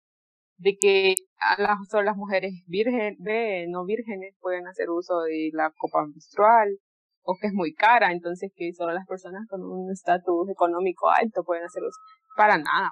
de 0.58 0.76
que 0.80 1.14
a 1.40 1.60
las, 1.60 1.78
solo 1.88 2.04
las 2.04 2.16
mujeres 2.16 2.52
virgen, 2.66 3.16
de, 3.18 3.66
no 3.68 3.84
vírgenes 3.84 4.34
pueden 4.40 4.66
hacer 4.66 4.90
uso 4.90 5.20
de 5.22 5.50
la 5.52 5.72
copa 5.76 6.04
menstrual 6.04 6.78
o 7.22 7.36
que 7.40 7.48
es 7.48 7.52
muy 7.52 7.74
cara, 7.74 8.10
entonces 8.12 8.50
que 8.54 8.72
solo 8.72 8.92
las 8.92 9.06
personas 9.06 9.46
con 9.48 9.62
un 9.62 9.90
estatus 9.90 10.48
económico 10.50 11.10
alto 11.10 11.42
pueden 11.44 11.64
hacer 11.64 11.82
uso. 11.82 11.98
Para 12.36 12.58
nada. 12.58 12.88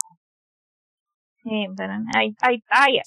Sí, 1.43 1.67
pero 1.77 1.95
hay, 2.15 2.35
hay 2.43 2.61
tallas. 2.63 3.07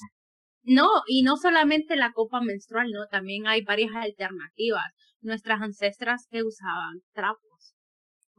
No, 0.64 0.88
y 1.08 1.24
no 1.24 1.38
solamente 1.38 1.96
la 1.96 2.12
copa 2.12 2.42
menstrual, 2.42 2.90
no, 2.92 3.08
también 3.08 3.48
hay 3.48 3.64
varias 3.64 3.92
alternativas. 3.96 4.86
Nuestras 5.22 5.62
ancestras 5.62 6.28
que 6.30 6.44
usaban 6.44 7.02
trapos. 7.14 7.74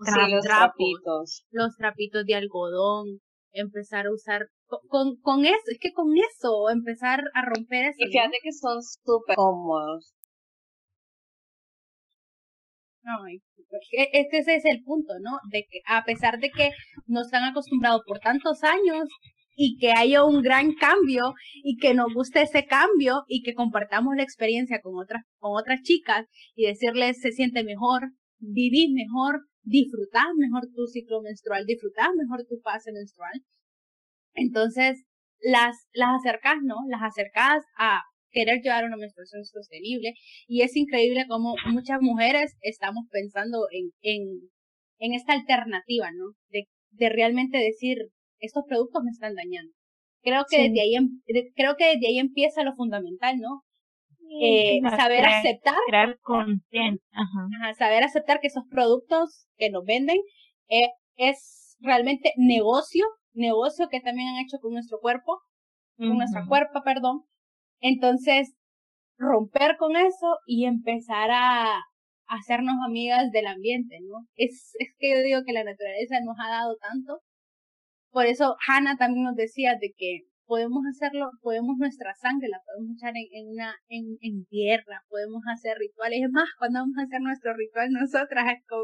sí, 0.03 0.31
los 0.31 0.45
trapitos. 0.45 1.47
Los 1.51 1.77
trapitos 1.77 2.25
de 2.25 2.35
algodón, 2.35 3.21
empezar 3.53 4.07
a 4.07 4.13
usar 4.13 4.47
con, 4.67 5.17
con 5.21 5.45
eso, 5.45 5.65
es 5.67 5.79
que 5.81 5.93
con 5.93 6.17
eso 6.17 6.71
empezar 6.71 7.23
a 7.35 7.45
romper 7.45 7.87
eso. 7.87 7.97
Y 7.99 8.11
fíjate 8.11 8.39
que 8.43 8.53
son 8.53 8.83
súper 8.83 9.37
cómodos. 9.37 10.15
No, 13.03 13.13
este 14.13 14.39
es 14.39 14.65
el 14.65 14.83
punto, 14.85 15.15
¿no? 15.23 15.39
De 15.51 15.67
que 15.71 15.81
a 15.87 16.05
pesar 16.05 16.39
de 16.39 16.51
que 16.51 16.71
nos 17.07 17.33
han 17.33 17.45
acostumbrado 17.45 18.03
por 18.07 18.19
tantos 18.19 18.63
años 18.63 19.09
y 19.57 19.77
que 19.79 19.93
haya 19.93 20.25
un 20.25 20.43
gran 20.43 20.73
cambio 20.75 21.35
y 21.63 21.77
que 21.77 21.95
nos 21.95 22.13
guste 22.15 22.43
ese 22.43 22.67
cambio 22.67 23.25
y 23.27 23.43
que 23.43 23.55
compartamos 23.55 24.17
la 24.17 24.23
experiencia 24.23 24.81
con 24.81 24.95
otras, 24.97 25.23
con 25.39 25.53
otras 25.55 25.83
chicas 25.83 26.27
y 26.55 26.67
decirles 26.67 27.21
se 27.21 27.33
siente 27.33 27.65
mejor, 27.65 28.11
vivir 28.39 28.91
mejor, 28.93 29.43
disfrutar 29.63 30.27
mejor 30.37 30.69
tu 30.75 30.87
ciclo 30.87 31.23
menstrual, 31.23 31.67
disfrutar 31.67 32.11
mejor 32.17 32.45
tu 32.47 32.59
fase 32.63 32.93
menstrual. 32.93 33.33
Entonces, 34.35 35.05
las, 35.41 35.77
las 35.93 36.21
acercas, 36.21 36.57
¿no? 36.63 36.77
Las 36.89 37.03
acercas 37.03 37.65
a 37.79 38.03
querer 38.31 38.61
llevar 38.63 38.85
una 38.85 38.97
menstruación 38.97 39.45
sostenible 39.45 40.15
y 40.47 40.63
es 40.63 40.77
increíble 40.77 41.27
cómo 41.29 41.55
muchas 41.67 42.01
mujeres 42.01 42.57
estamos 42.61 43.07
pensando 43.11 43.67
en, 43.73 43.91
en, 44.03 44.23
en 44.99 45.15
esta 45.15 45.33
alternativa, 45.33 46.11
¿no? 46.13 46.35
De, 46.51 46.69
de 46.93 47.09
realmente 47.09 47.59
decir, 47.59 47.99
estos 48.39 48.65
productos 48.69 49.03
me 49.05 49.11
están 49.11 49.35
dañando. 49.35 49.73
Creo 50.23 50.45
que 50.49 50.69
desde 50.69 50.81
ahí, 50.81 50.95
em, 50.95 51.21
creo 51.55 51.77
que 51.77 51.87
desde 51.95 52.09
ahí 52.09 52.19
empieza 52.19 52.63
lo 52.63 52.75
fundamental, 52.75 53.39
¿no? 53.39 53.63
Eh, 54.33 54.81
saber 54.97 55.25
aceptar. 55.25 55.75
Crear 55.89 56.19
conciencia. 56.21 57.19
Saber 57.77 58.05
aceptar 58.05 58.41
que 58.41 58.47
esos 58.47 58.65
productos 58.71 59.47
que 59.57 59.71
nos 59.71 59.85
venden 59.85 60.19
eh, 60.69 60.91
es 61.17 61.77
realmente 61.81 62.33
negocio, 62.37 63.05
negocio 63.33 63.89
que 63.89 64.01
también 64.01 64.29
han 64.29 64.45
hecho 64.45 64.59
con 64.61 64.73
nuestro 64.73 64.99
cuerpo, 65.01 65.41
con 65.97 66.17
nuestra 66.17 66.47
cuerpo, 66.47 66.81
perdón. 66.85 67.25
Entonces, 67.81 68.55
romper 69.19 69.77
con 69.77 69.97
eso 69.97 70.39
y 70.47 70.65
empezar 70.65 71.31
a, 71.31 71.77
a 71.77 71.83
hacernos 72.27 72.75
amigas 72.87 73.31
del 73.33 73.47
ambiente, 73.47 73.99
¿no? 74.03 74.27
Es, 74.37 74.73
es 74.79 74.89
que 74.99 75.11
yo 75.11 75.23
digo 75.23 75.41
que 75.45 75.53
la 75.53 75.65
naturaleza 75.65 76.17
nos 76.25 76.37
ha 76.39 76.49
dado 76.49 76.77
tanto. 76.77 77.21
Por 78.11 78.27
eso 78.27 78.57
Hannah 78.67 78.97
también 78.97 79.25
nos 79.25 79.37
decía 79.37 79.75
de 79.81 79.93
que 79.97 80.30
podemos 80.51 80.83
hacerlo, 80.91 81.31
podemos 81.43 81.79
nuestra 81.79 82.13
sangre 82.17 82.49
la 82.49 82.59
podemos 82.67 82.97
echar 82.99 83.15
en, 83.15 83.29
en 83.31 83.45
una, 83.55 83.77
en, 83.87 84.19
en, 84.21 84.45
tierra, 84.47 85.01
podemos 85.09 85.43
hacer 85.47 85.79
rituales. 85.79 86.19
Es 86.25 86.33
más, 86.33 86.49
cuando 86.59 86.81
vamos 86.81 86.99
a 86.99 87.03
hacer 87.07 87.21
nuestro 87.21 87.55
ritual 87.55 87.89
nosotras 87.93 88.45
con, 88.69 88.83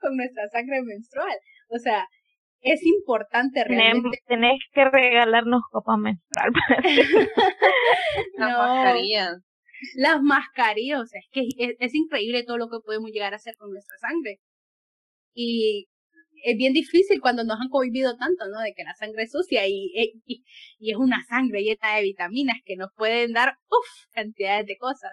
con 0.00 0.16
nuestra 0.16 0.48
sangre 0.48 0.82
menstrual. 0.82 1.38
O 1.68 1.78
sea, 1.78 2.08
es 2.60 2.84
importante 2.84 3.62
realmente. 3.62 4.18
Tenés, 4.26 4.58
que 4.72 4.84
regalarnos 4.90 5.62
copa 5.70 5.96
menstrual. 5.96 6.50
Las 8.36 8.58
mascarillas. 8.58 9.36
Las 9.94 10.20
mascarillas, 10.22 11.00
o 11.02 11.06
sea, 11.06 11.20
es 11.20 11.28
que 11.30 11.42
es, 11.56 11.76
es 11.78 11.94
increíble 11.94 12.42
todo 12.44 12.58
lo 12.58 12.66
que 12.66 12.82
podemos 12.84 13.12
llegar 13.12 13.32
a 13.32 13.36
hacer 13.36 13.54
con 13.56 13.70
nuestra 13.70 13.96
sangre. 13.98 14.40
Y 15.34 15.86
es 16.46 16.56
bien 16.56 16.72
difícil 16.72 17.20
cuando 17.20 17.42
nos 17.42 17.60
han 17.60 17.68
cohibido 17.68 18.16
tanto, 18.16 18.46
¿no? 18.48 18.60
De 18.60 18.72
que 18.72 18.84
la 18.84 18.94
sangre 18.94 19.24
es 19.24 19.32
sucia 19.32 19.66
y, 19.66 19.90
y, 20.26 20.44
y, 20.78 20.90
es 20.92 20.96
una 20.96 21.20
sangre 21.28 21.60
llena 21.60 21.96
de 21.96 22.02
vitaminas 22.02 22.58
que 22.64 22.76
nos 22.76 22.90
pueden 22.94 23.32
dar, 23.32 23.54
uff, 23.68 24.14
cantidades 24.14 24.66
de 24.66 24.76
cosas. 24.78 25.10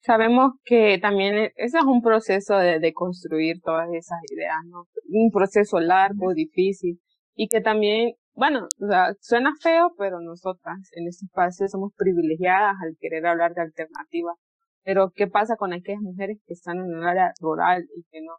Sabemos 0.00 0.52
que 0.64 0.98
también 1.02 1.34
e, 1.36 1.52
ese 1.56 1.76
es 1.78 1.84
un 1.84 2.00
proceso 2.00 2.56
de, 2.56 2.80
de 2.80 2.92
construir 2.94 3.60
todas 3.62 3.88
esas 3.92 4.18
ideas, 4.32 4.56
¿no? 4.68 4.86
Un 5.10 5.30
proceso 5.30 5.80
largo, 5.80 6.32
difícil 6.32 6.98
y 7.34 7.48
que 7.48 7.60
también, 7.60 8.14
bueno, 8.32 8.68
o 8.80 8.88
sea, 8.88 9.12
suena 9.20 9.52
feo, 9.60 9.92
pero 9.98 10.20
nosotras 10.22 10.78
en 10.92 11.08
este 11.08 11.26
espacio 11.26 11.68
somos 11.68 11.92
privilegiadas 11.94 12.74
al 12.82 12.96
querer 12.98 13.26
hablar 13.26 13.52
de 13.52 13.60
alternativas. 13.60 14.36
Pero, 14.82 15.12
¿qué 15.14 15.26
pasa 15.26 15.56
con 15.56 15.74
aquellas 15.74 16.00
mujeres 16.00 16.38
que 16.46 16.54
están 16.54 16.78
en 16.78 16.96
el 16.96 17.04
área 17.04 17.32
rural 17.40 17.84
y 17.94 18.04
que 18.10 18.22
no 18.22 18.32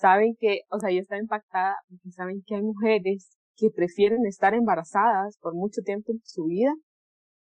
saben 0.00 0.34
que, 0.40 0.62
o 0.70 0.78
sea, 0.78 0.90
yo 0.90 1.00
estaba 1.00 1.20
impactada 1.20 1.76
porque 1.88 2.10
saben 2.10 2.42
que 2.46 2.56
hay 2.56 2.62
mujeres 2.62 3.36
que 3.56 3.68
prefieren 3.70 4.24
estar 4.26 4.54
embarazadas 4.54 5.36
por 5.38 5.54
mucho 5.54 5.82
tiempo 5.84 6.12
en 6.12 6.20
su 6.24 6.44
vida 6.46 6.72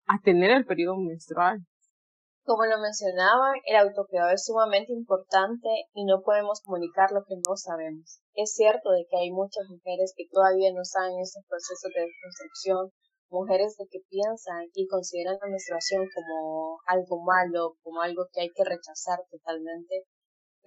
a 0.08 0.20
tener 0.24 0.52
el 0.52 0.66
periodo 0.66 0.98
menstrual. 0.98 1.60
Como 2.44 2.64
lo 2.66 2.80
mencionaba, 2.80 3.60
el 3.66 3.76
autocuidado 3.76 4.32
es 4.32 4.46
sumamente 4.46 4.94
importante 4.94 5.68
y 5.94 6.06
no 6.06 6.24
podemos 6.24 6.62
comunicar 6.64 7.12
lo 7.12 7.26
que 7.28 7.36
no 7.36 7.56
sabemos. 7.58 8.24
Es 8.34 8.56
cierto 8.56 8.90
de 8.92 9.06
que 9.10 9.18
hay 9.18 9.32
muchas 9.32 9.68
mujeres 9.70 10.14
que 10.16 10.32
todavía 10.32 10.72
no 10.74 10.84
saben 10.84 11.20
ese 11.20 11.44
proceso 11.48 11.92
de 11.92 12.08
construcción, 12.24 12.90
mujeres 13.30 13.76
de 13.76 13.86
que 13.92 14.00
piensan 14.08 14.72
y 14.74 14.88
consideran 14.88 15.38
la 15.44 15.52
menstruación 15.52 16.08
como 16.08 16.80
algo 16.88 17.22
malo, 17.22 17.76
como 17.84 18.02
algo 18.02 18.26
que 18.32 18.48
hay 18.48 18.50
que 18.56 18.64
rechazar 18.64 19.20
totalmente, 19.30 20.08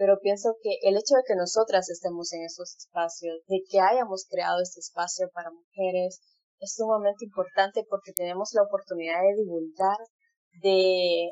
pero 0.01 0.19
pienso 0.19 0.57
que 0.63 0.79
el 0.81 0.97
hecho 0.97 1.13
de 1.15 1.25
que 1.29 1.37
nosotras 1.37 1.91
estemos 1.91 2.33
en 2.33 2.43
esos 2.45 2.75
espacios, 2.75 3.45
de 3.49 3.61
que 3.69 3.81
hayamos 3.81 4.25
creado 4.31 4.63
este 4.63 4.81
espacio 4.81 5.29
para 5.35 5.51
mujeres, 5.51 6.23
es 6.59 6.75
sumamente 6.75 7.27
importante 7.27 7.85
porque 7.87 8.15
tenemos 8.17 8.49
la 8.55 8.63
oportunidad 8.63 9.21
de 9.21 9.43
divulgar, 9.43 9.99
de 10.63 11.29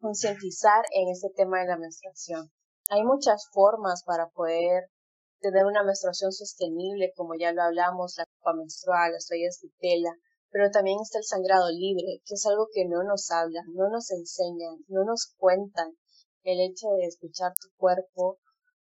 concientizar 0.00 0.82
en 0.90 1.08
este 1.08 1.28
tema 1.36 1.60
de 1.60 1.68
la 1.68 1.78
menstruación. 1.78 2.50
Hay 2.90 3.04
muchas 3.04 3.46
formas 3.52 4.02
para 4.02 4.26
poder 4.30 4.90
tener 5.38 5.64
una 5.64 5.84
menstruación 5.84 6.32
sostenible, 6.32 7.12
como 7.14 7.36
ya 7.38 7.52
lo 7.52 7.62
hablamos, 7.62 8.14
la 8.18 8.26
copa 8.38 8.54
menstrual, 8.54 9.12
las 9.12 9.28
toallas 9.28 9.60
de 9.62 9.70
tela, 9.78 10.10
pero 10.50 10.68
también 10.72 10.98
está 11.00 11.18
el 11.18 11.24
sangrado 11.24 11.70
libre, 11.70 12.18
que 12.26 12.34
es 12.34 12.44
algo 12.44 12.66
que 12.74 12.88
no 12.88 13.04
nos 13.04 13.30
hablan, 13.30 13.66
no 13.72 13.88
nos 13.88 14.10
enseñan, 14.10 14.82
no 14.88 15.04
nos 15.04 15.32
cuentan 15.38 15.94
el 16.44 16.60
hecho 16.60 16.88
de 16.98 17.06
escuchar 17.06 17.52
tu 17.54 17.68
cuerpo, 17.76 18.38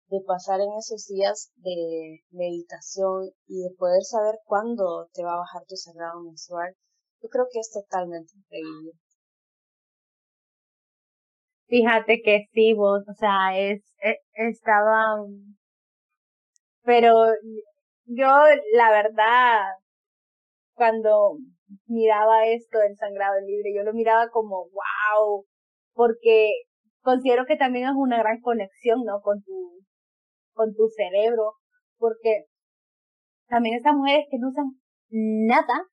de 0.08 0.20
pasar 0.26 0.60
en 0.60 0.72
esos 0.78 1.06
días 1.06 1.50
de 1.56 2.20
meditación 2.30 3.30
y 3.46 3.62
de 3.62 3.70
poder 3.76 4.02
saber 4.02 4.36
cuándo 4.44 5.08
te 5.12 5.22
va 5.22 5.34
a 5.34 5.38
bajar 5.38 5.62
tu 5.68 5.76
sagrado 5.76 6.20
mensual, 6.22 6.74
yo 7.22 7.28
creo 7.28 7.46
que 7.52 7.60
es 7.60 7.70
totalmente 7.70 8.32
increíble. 8.34 8.92
Fíjate 11.68 12.20
que 12.22 12.46
sí, 12.52 12.74
vos, 12.74 13.02
o 13.08 13.14
sea, 13.14 13.56
es, 13.56 13.82
e, 14.02 14.16
estaba, 14.32 15.24
pero 16.82 17.14
yo, 18.06 18.26
la 18.72 18.90
verdad, 18.90 19.62
cuando 20.74 21.36
miraba 21.86 22.46
esto 22.48 22.78
del 22.78 22.96
sangrado 22.96 23.40
libre, 23.46 23.72
yo 23.72 23.84
lo 23.84 23.92
miraba 23.92 24.28
como, 24.30 24.68
wow, 24.70 25.44
porque 25.94 26.50
considero 27.02 27.44
que 27.46 27.56
también 27.56 27.88
es 27.88 27.94
una 27.96 28.18
gran 28.18 28.40
conexión, 28.40 29.04
¿no? 29.04 29.20
Con 29.20 29.42
tu, 29.42 29.80
con 30.52 30.74
tu 30.74 30.88
cerebro, 30.88 31.54
porque 31.98 32.44
también 33.48 33.76
estas 33.76 33.94
mujeres 33.94 34.26
que 34.30 34.38
no 34.38 34.48
usan 34.48 34.72
nada, 35.10 35.86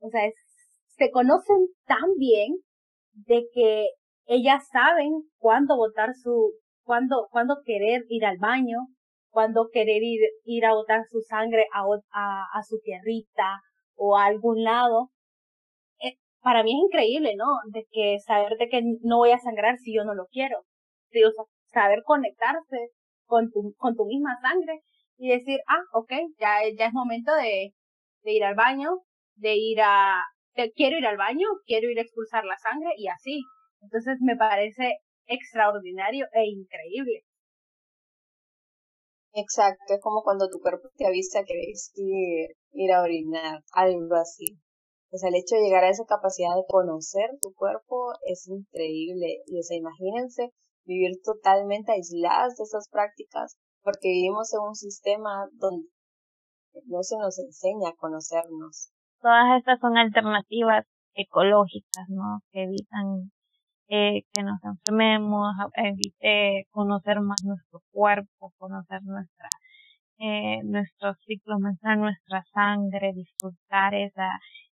o 0.00 0.08
sea, 0.10 0.22
se 0.96 1.10
conocen 1.10 1.68
tan 1.86 2.14
bien 2.18 2.56
de 3.12 3.46
que 3.52 3.88
ellas 4.26 4.66
saben 4.70 5.10
cuándo 5.38 5.76
botar 5.76 6.14
su, 6.14 6.52
cuándo, 6.84 7.28
cuándo 7.30 7.62
querer 7.64 8.04
ir 8.08 8.24
al 8.24 8.38
baño, 8.38 8.88
cuándo 9.30 9.68
querer 9.72 10.02
ir, 10.02 10.20
ir 10.44 10.66
a 10.66 10.74
botar 10.74 11.04
su 11.08 11.20
sangre 11.22 11.66
a, 11.72 11.82
a, 12.12 12.44
a 12.52 12.62
su 12.62 12.78
tierrita 12.82 13.60
o 13.96 14.16
a 14.16 14.26
algún 14.26 14.62
lado, 14.62 15.10
para 16.42 16.62
mí 16.62 16.72
es 16.72 16.84
increíble, 16.84 17.34
¿no? 17.36 17.46
De 17.72 17.86
que 17.90 18.18
saber 18.20 18.56
de 18.58 18.68
que 18.68 18.82
no 19.02 19.18
voy 19.18 19.30
a 19.32 19.38
sangrar 19.38 19.76
si 19.78 19.94
yo 19.94 20.04
no 20.04 20.14
lo 20.14 20.26
quiero. 20.30 20.64
Sí, 21.10 21.22
o 21.24 21.30
sea, 21.30 21.44
saber 21.72 22.02
conectarse 22.04 22.90
con 23.26 23.50
tu, 23.50 23.74
con 23.76 23.96
tu 23.96 24.04
misma 24.06 24.36
sangre 24.40 24.80
y 25.16 25.28
decir, 25.28 25.60
ah, 25.68 25.82
ok, 25.92 26.12
ya, 26.38 26.60
ya 26.76 26.86
es 26.86 26.92
momento 26.92 27.32
de, 27.34 27.72
ir 28.24 28.44
al 28.44 28.54
baño, 28.54 28.90
de 29.36 29.54
ir 29.56 29.80
a, 29.82 30.22
quiero 30.74 30.98
ir 30.98 31.06
al 31.06 31.16
baño, 31.16 31.46
quiero 31.66 31.90
ir 31.90 31.98
a 31.98 32.02
expulsar 32.02 32.44
la 32.44 32.56
sangre 32.56 32.90
y 32.96 33.08
así. 33.08 33.42
Entonces 33.82 34.16
me 34.20 34.36
parece 34.36 34.98
extraordinario 35.26 36.26
e 36.32 36.46
increíble. 36.46 37.24
Exacto, 39.32 39.94
es 39.94 40.00
como 40.00 40.22
cuando 40.22 40.48
tu 40.48 40.58
cuerpo 40.58 40.88
te 40.96 41.06
avisa 41.06 41.44
que 41.44 41.54
debes 41.54 41.92
ir, 41.94 42.56
ir 42.72 42.92
a 42.92 43.02
orinar, 43.02 43.60
algo 43.72 44.16
así. 44.16 44.58
Sea, 45.12 45.28
el 45.28 45.36
hecho 45.36 45.56
de 45.56 45.62
llegar 45.62 45.84
a 45.84 45.90
esa 45.90 46.04
capacidad 46.04 46.54
de 46.54 46.64
conocer 46.68 47.30
tu 47.42 47.52
cuerpo 47.54 48.12
es 48.26 48.46
increíble. 48.46 49.42
Y 49.46 49.58
o 49.58 49.62
sea, 49.62 49.76
imagínense 49.76 50.52
vivir 50.84 51.20
totalmente 51.24 51.92
aisladas 51.92 52.56
de 52.56 52.64
esas 52.64 52.88
prácticas, 52.88 53.56
porque 53.82 54.08
vivimos 54.08 54.52
en 54.54 54.60
un 54.60 54.74
sistema 54.74 55.48
donde 55.52 55.88
no 56.86 57.02
se 57.02 57.16
nos 57.18 57.38
enseña 57.38 57.90
a 57.90 57.96
conocernos. 57.96 58.90
Todas 59.20 59.58
estas 59.58 59.80
son 59.80 59.98
alternativas 59.98 60.86
ecológicas, 61.14 62.08
¿no? 62.08 62.40
Que 62.52 62.62
evitan 62.64 63.30
eh, 63.88 64.22
que 64.32 64.42
nos 64.42 64.62
enfermemos, 64.62 65.48
evite 65.74 66.66
conocer 66.70 67.20
más 67.20 67.42
nuestro 67.44 67.82
cuerpo, 67.90 68.52
conocer 68.58 69.02
nuestra 69.02 69.48
eh, 70.22 70.60
nuestro 70.64 71.14
ciclo 71.26 71.58
menstrual, 71.58 72.00
nuestra 72.00 72.44
sangre, 72.52 73.12
disfrutar 73.14 73.94
esa 73.94 74.28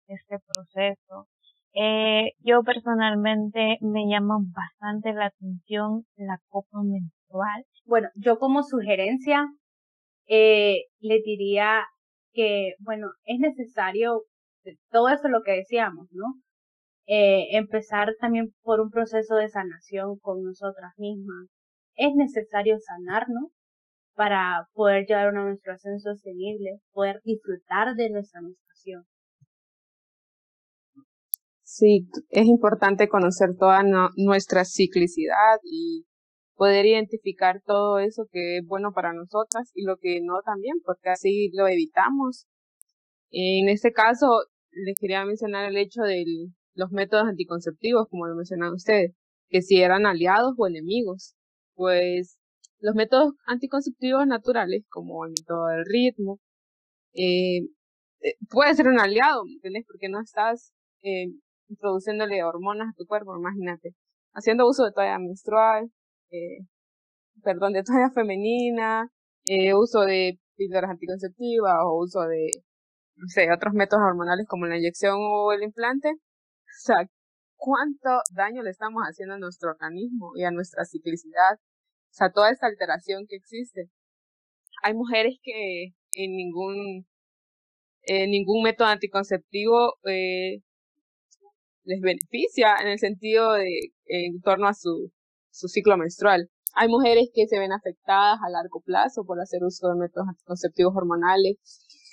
este 0.07 0.37
proceso. 0.53 1.27
Eh, 1.73 2.31
yo 2.39 2.63
personalmente 2.63 3.77
me 3.81 4.07
llama 4.09 4.37
bastante 4.41 5.13
la 5.13 5.27
atención 5.27 6.05
la 6.15 6.39
copa 6.49 6.81
menstrual. 6.83 7.65
Bueno, 7.85 8.09
yo 8.15 8.39
como 8.39 8.63
sugerencia 8.63 9.45
eh, 10.27 10.85
le 10.99 11.21
diría 11.23 11.85
que, 12.33 12.73
bueno, 12.79 13.07
es 13.25 13.39
necesario 13.39 14.23
todo 14.91 15.09
eso 15.09 15.27
lo 15.29 15.43
que 15.43 15.51
decíamos, 15.53 16.07
¿no? 16.11 16.25
Eh, 17.07 17.55
empezar 17.57 18.15
también 18.19 18.53
por 18.63 18.81
un 18.81 18.89
proceso 18.89 19.35
de 19.35 19.47
sanación 19.49 20.17
con 20.19 20.43
nosotras 20.43 20.93
mismas. 20.97 21.47
Es 21.95 22.13
necesario 22.15 22.77
sanarnos 22.79 23.51
para 24.15 24.67
poder 24.73 25.05
llevar 25.07 25.29
una 25.31 25.45
menstruación 25.45 25.99
sostenible, 25.99 26.79
poder 26.91 27.21
disfrutar 27.23 27.95
de 27.95 28.09
nuestra 28.09 28.41
menstruación. 28.41 29.05
Sí, 31.77 32.09
es 32.31 32.47
importante 32.47 33.07
conocer 33.07 33.55
toda 33.55 33.83
nuestra 34.15 34.65
ciclicidad 34.65 35.59
y 35.63 36.07
poder 36.55 36.87
identificar 36.87 37.61
todo 37.63 37.99
eso 37.99 38.23
que 38.31 38.57
es 38.57 38.65
bueno 38.65 38.93
para 38.93 39.13
nosotras 39.13 39.69
y 39.75 39.83
lo 39.83 39.97
que 39.97 40.19
no 40.23 40.41
también, 40.43 40.77
porque 40.83 41.09
así 41.09 41.51
lo 41.53 41.67
evitamos. 41.67 42.47
En 43.29 43.69
este 43.69 43.91
caso, 43.91 44.27
les 44.71 44.95
quería 44.99 45.23
mencionar 45.23 45.69
el 45.69 45.77
hecho 45.77 46.01
de 46.01 46.25
los 46.73 46.91
métodos 46.91 47.27
anticonceptivos, 47.27 48.07
como 48.09 48.25
lo 48.25 48.35
mencionan 48.35 48.73
ustedes, 48.73 49.13
que 49.47 49.61
si 49.61 49.79
eran 49.79 50.07
aliados 50.07 50.55
o 50.57 50.65
enemigos. 50.65 51.35
Pues 51.75 52.39
los 52.79 52.95
métodos 52.95 53.33
anticonceptivos 53.45 54.25
naturales, 54.25 54.83
como 54.89 55.25
el 55.25 55.33
método 55.39 55.67
del 55.67 55.85
ritmo, 55.85 56.39
eh, 57.13 57.59
eh 58.21 58.35
puede 58.49 58.73
ser 58.73 58.87
un 58.87 58.99
aliado, 58.99 59.45
¿me 59.45 59.53
entiendes? 59.53 59.85
Porque 59.87 60.09
no 60.09 60.19
estás 60.21 60.73
eh, 61.03 61.27
introduciéndole 61.69 62.43
hormonas 62.43 62.89
a 62.89 62.97
tu 62.97 63.05
cuerpo, 63.05 63.37
imagínate. 63.37 63.93
Haciendo 64.33 64.67
uso 64.67 64.85
de 64.85 64.91
toalla 64.93 65.19
menstrual, 65.19 65.91
eh, 66.31 66.59
perdón, 67.43 67.73
de 67.73 67.83
toalla 67.83 68.11
femenina, 68.15 69.09
eh, 69.45 69.73
uso 69.73 70.01
de 70.01 70.39
píldoras 70.55 70.91
anticonceptivas 70.91 71.75
o 71.83 71.97
uso 72.03 72.21
de, 72.21 72.49
no 73.15 73.27
sé, 73.27 73.51
otros 73.51 73.73
métodos 73.73 74.03
hormonales 74.07 74.47
como 74.47 74.65
la 74.65 74.77
inyección 74.77 75.17
o 75.19 75.51
el 75.53 75.63
implante. 75.63 76.09
O 76.09 76.79
sea, 76.83 76.97
¿cuánto 77.55 78.09
daño 78.35 78.63
le 78.63 78.71
estamos 78.71 79.01
haciendo 79.03 79.35
a 79.35 79.39
nuestro 79.39 79.71
organismo 79.71 80.31
y 80.35 80.43
a 80.43 80.51
nuestra 80.51 80.85
ciclicidad? 80.85 81.55
O 81.55 82.13
sea, 82.13 82.31
toda 82.31 82.51
esta 82.51 82.67
alteración 82.67 83.25
que 83.27 83.35
existe. 83.37 83.89
Hay 84.83 84.93
mujeres 84.93 85.37
que 85.43 85.93
en 86.13 86.35
ningún, 86.35 87.07
en 88.03 88.31
ningún 88.31 88.63
método 88.63 88.87
anticonceptivo 88.87 89.95
eh, 90.05 90.61
les 91.87 92.01
beneficia 92.01 92.75
en 92.81 92.89
el 92.89 92.99
sentido 92.99 93.53
de 93.53 93.93
en 94.05 94.41
torno 94.41 94.67
a 94.67 94.73
su, 94.73 95.11
su 95.51 95.67
ciclo 95.67 95.97
menstrual. 95.97 96.49
Hay 96.75 96.89
mujeres 96.89 97.29
que 97.33 97.47
se 97.47 97.57
ven 97.57 97.71
afectadas 97.71 98.39
a 98.45 98.49
largo 98.49 98.81
plazo 98.81 99.23
por 99.25 99.39
hacer 99.41 99.63
uso 99.63 99.87
de 99.87 99.99
métodos 99.99 100.27
anticonceptivos 100.27 100.93
hormonales. 100.95 101.55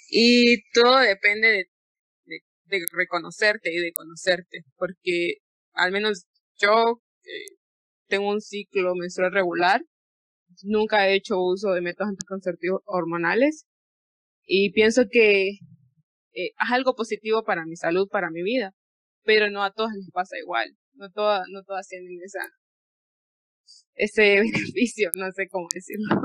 Y 0.09 0.63
todo 0.73 0.99
depende 1.01 1.49
de, 1.49 2.41
de, 2.67 2.85
reconocerte 2.93 3.73
y 3.73 3.79
de 3.79 3.93
conocerte, 3.93 4.65
porque 4.77 5.39
al 5.73 5.91
menos 5.91 6.27
yo 6.57 7.03
eh, 7.25 7.57
tengo 8.07 8.31
un 8.31 8.41
ciclo 8.41 8.95
menstrual 8.95 9.33
regular, 9.33 9.83
nunca 10.63 11.09
he 11.09 11.17
hecho 11.17 11.41
uso 11.41 11.73
de 11.73 11.81
métodos 11.81 12.11
anticonceptivos 12.11 12.81
hormonales. 12.87 13.67
Y 14.47 14.73
pienso 14.73 15.05
que 15.11 15.49
eh, 15.49 15.57
es 16.35 16.71
algo 16.71 16.95
positivo 16.95 17.43
para 17.45 17.67
mi 17.67 17.77
salud, 17.77 18.09
para 18.09 18.31
mi 18.31 18.43
vida 18.43 18.73
pero 19.25 19.51
no 19.51 19.63
a 19.63 19.73
todas 19.73 19.95
les 19.95 20.11
pasa 20.13 20.39
igual. 20.39 20.71
No 20.95 21.11
todas, 21.11 21.43
no 21.51 21.63
todas 21.65 21.89
tienen 21.89 22.19
esa, 22.25 22.41
ese 23.95 24.41
beneficio, 24.41 25.11
no 25.17 25.31
sé 25.33 25.49
cómo 25.49 25.67
decirlo. 25.75 26.17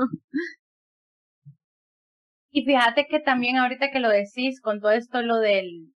Y 2.50 2.64
fíjate 2.64 3.06
que 3.08 3.20
también 3.20 3.56
ahorita 3.56 3.90
que 3.90 4.00
lo 4.00 4.08
decís, 4.08 4.60
con 4.60 4.80
todo 4.80 4.90
esto 4.90 5.22
lo 5.22 5.38
del, 5.38 5.92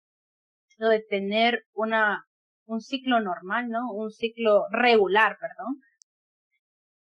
lo 0.78 0.90
de 0.90 1.02
tener 1.02 1.64
una, 1.74 2.26
un 2.66 2.80
ciclo 2.82 3.20
normal, 3.22 3.70
¿no? 3.70 3.92
Un 3.92 4.12
ciclo 4.12 4.66
regular, 4.72 5.38
perdón. 5.40 5.82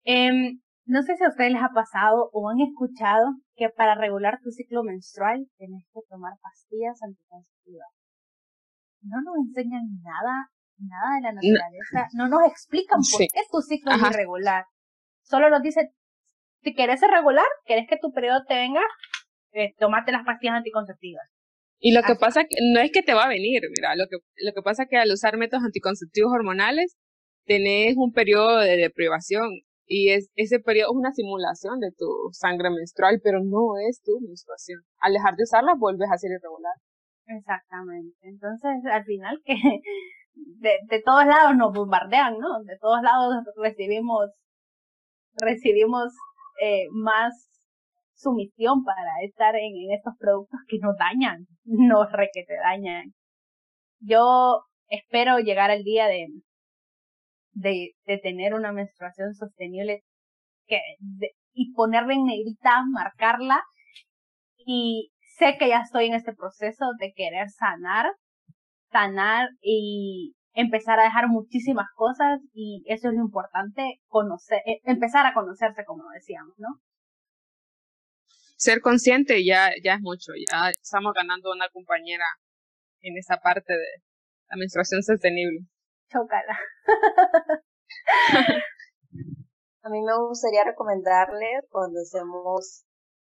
Eh, 0.05 0.59
no 0.85 1.01
sé 1.01 1.15
si 1.15 1.23
a 1.23 1.29
ustedes 1.29 1.53
les 1.53 1.61
ha 1.61 1.69
pasado 1.73 2.29
o 2.33 2.49
han 2.49 2.59
escuchado 2.61 3.35
que 3.55 3.69
para 3.69 3.95
regular 3.95 4.39
tu 4.43 4.51
ciclo 4.51 4.83
menstrual 4.83 5.47
tienes 5.57 5.85
que 5.93 6.01
tomar 6.09 6.33
pastillas 6.41 7.01
anticonceptivas 7.01 7.87
no 9.03 9.21
nos 9.21 9.35
enseñan 9.47 9.83
nada, 10.01 10.49
nada 10.77 11.15
de 11.15 11.21
la 11.21 11.31
naturaleza, 11.33 12.07
no, 12.13 12.27
nos 12.27 12.41
explican 12.49 12.99
por 12.99 13.19
qué 13.19 13.41
tu 13.51 13.61
ciclo 13.61 13.91
es 13.93 14.01
irregular. 14.01 14.65
Solo 15.21 15.49
nos 15.49 15.61
dicen, 15.61 15.89
si 16.61 16.73
quieres 16.73 16.99
ser 16.99 17.09
regular, 17.09 17.45
quieres 17.65 17.85
que 17.89 17.97
tu 17.97 18.11
periodo 18.11 18.43
te 18.47 18.55
venga, 18.55 18.81
eh, 19.51 19.73
tomate 19.77 20.11
las 20.11 20.25
pastillas 20.25 20.55
anticonceptivas. 20.55 21.23
Y 21.79 21.93
lo 21.93 22.01
que 22.01 22.15
pasa 22.15 22.45
que 22.45 22.55
no 22.73 22.79
es 22.79 22.91
que 22.91 23.03
te 23.03 23.13
va 23.13 23.25
a 23.25 23.27
venir, 23.27 23.61
mira, 23.75 23.95
lo 23.95 24.05
que, 24.07 24.17
lo 24.37 24.53
que 24.53 24.61
pasa 24.61 24.83
es 24.83 24.89
que 24.89 24.97
al 24.97 25.11
usar 25.11 25.37
métodos 25.37 25.65
anticonceptivos 25.65 26.31
hormonales, 26.31 26.95
tenés 27.45 27.95
un 27.97 28.13
periodo 28.13 28.59
de 28.59 28.77
deprivación 28.77 29.49
y 29.85 30.11
es, 30.11 30.29
ese 30.35 30.59
periodo 30.59 30.91
es 30.91 30.97
una 30.97 31.11
simulación 31.11 31.79
de 31.79 31.91
tu 31.91 32.07
sangre 32.31 32.69
menstrual, 32.69 33.19
pero 33.21 33.39
no 33.43 33.77
es 33.89 34.01
tu 34.01 34.17
menstruación. 34.21 34.79
Al 34.99 35.11
dejar 35.11 35.35
de 35.35 35.43
usarla, 35.43 35.73
vuelves 35.77 36.09
a 36.09 36.17
ser 36.17 36.31
irregular. 36.31 36.73
Exactamente. 37.27 38.17
Entonces, 38.21 38.85
al 38.91 39.03
final 39.05 39.39
que 39.45 39.55
de, 40.33 40.77
de 40.89 41.01
todos 41.03 41.25
lados 41.25 41.55
nos 41.55 41.73
bombardean, 41.73 42.37
¿no? 42.37 42.63
De 42.63 42.77
todos 42.79 43.01
lados 43.01 43.43
recibimos, 43.55 44.29
recibimos 45.35 46.13
eh, 46.61 46.85
más 46.91 47.33
sumisión 48.15 48.83
para 48.83 49.01
estar 49.25 49.55
en, 49.55 49.73
en 49.75 49.91
estos 49.97 50.13
productos 50.19 50.59
que 50.67 50.77
nos 50.79 50.95
dañan, 50.97 51.47
nos 51.65 52.11
re 52.11 52.29
que 52.33 52.43
te 52.45 52.55
dañan. 52.55 53.13
Yo 53.99 54.63
espero 54.89 55.39
llegar 55.39 55.71
al 55.71 55.83
día 55.83 56.07
de, 56.07 56.27
de, 57.53 57.91
de 58.05 58.17
tener 58.19 58.53
una 58.53 58.71
menstruación 58.73 59.33
sostenible 59.33 60.01
que, 60.67 60.79
y 61.53 61.73
ponerla 61.73 62.13
en 62.13 62.25
negrita, 62.25 62.83
marcarla 62.91 63.61
y 64.65 65.11
sé 65.37 65.57
que 65.57 65.69
ya 65.69 65.79
estoy 65.79 66.07
en 66.07 66.13
este 66.13 66.33
proceso 66.33 66.85
de 66.99 67.13
querer 67.13 67.49
sanar, 67.49 68.05
sanar 68.91 69.49
y 69.61 70.35
empezar 70.53 70.99
a 70.99 71.05
dejar 71.05 71.27
muchísimas 71.27 71.87
cosas 71.95 72.39
y 72.53 72.83
eso 72.87 73.09
es 73.09 73.15
lo 73.15 73.21
importante, 73.21 73.99
conocer, 74.07 74.61
eh, 74.65 74.81
empezar 74.83 75.25
a 75.25 75.33
conocerse 75.33 75.83
como 75.85 76.03
decíamos, 76.11 76.53
¿no? 76.57 76.69
Ser 78.55 78.81
consciente 78.81 79.43
ya, 79.43 79.71
ya 79.83 79.95
es 79.95 80.01
mucho, 80.01 80.31
ya 80.49 80.69
estamos 80.69 81.13
ganando 81.13 81.51
una 81.51 81.67
compañera 81.69 82.25
en 83.01 83.17
esa 83.17 83.37
parte 83.37 83.73
de 83.73 84.03
la 84.49 84.57
menstruación 84.57 85.01
sostenible. 85.01 85.67
Chócala. 86.09 86.57
a 89.81 89.89
mí 89.89 90.01
me 90.01 90.17
gustaría 90.27 90.63
recomendarle 90.63 91.61
cuando 91.69 91.99
hacemos 91.99 92.85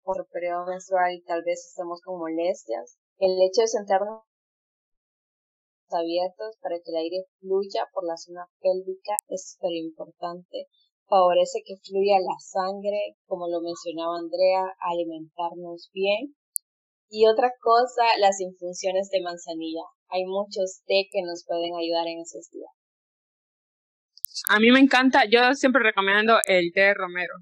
por 0.07 0.25
periodo 0.31 0.65
menstrual 0.65 1.11
y 1.11 1.21
tal 1.27 1.43
vez 1.43 1.67
estemos 1.67 1.99
con 1.99 2.17
molestias. 2.17 2.95
El 3.19 3.35
hecho 3.43 3.59
de 3.59 3.67
sentarnos 3.67 4.23
abiertos 5.91 6.55
para 6.63 6.79
que 6.79 6.95
el 6.95 7.03
aire 7.03 7.27
fluya 7.39 7.83
por 7.91 8.07
la 8.07 8.15
zona 8.15 8.47
pélvica 8.63 9.19
es 9.27 9.51
súper 9.51 9.75
importante. 9.75 10.71
Favorece 11.11 11.59
que 11.65 11.75
fluya 11.83 12.23
la 12.23 12.39
sangre, 12.39 13.19
como 13.27 13.51
lo 13.51 13.59
mencionaba 13.59 14.15
Andrea, 14.15 14.63
alimentarnos 14.79 15.91
bien. 15.93 16.35
Y 17.09 17.27
otra 17.27 17.51
cosa, 17.59 18.03
las 18.19 18.39
infusiones 18.39 19.09
de 19.11 19.21
manzanilla. 19.21 19.83
Hay 20.07 20.23
muchos 20.23 20.83
té 20.87 21.07
que 21.11 21.21
nos 21.21 21.43
pueden 21.45 21.75
ayudar 21.75 22.07
en 22.07 22.21
esos 22.23 22.49
días. 22.49 22.71
A 24.49 24.59
mí 24.59 24.71
me 24.71 24.79
encanta, 24.79 25.23
yo 25.29 25.53
siempre 25.53 25.83
recomiendo 25.83 26.39
el 26.47 26.71
té 26.71 26.81
de 26.81 26.93
romero 26.93 27.35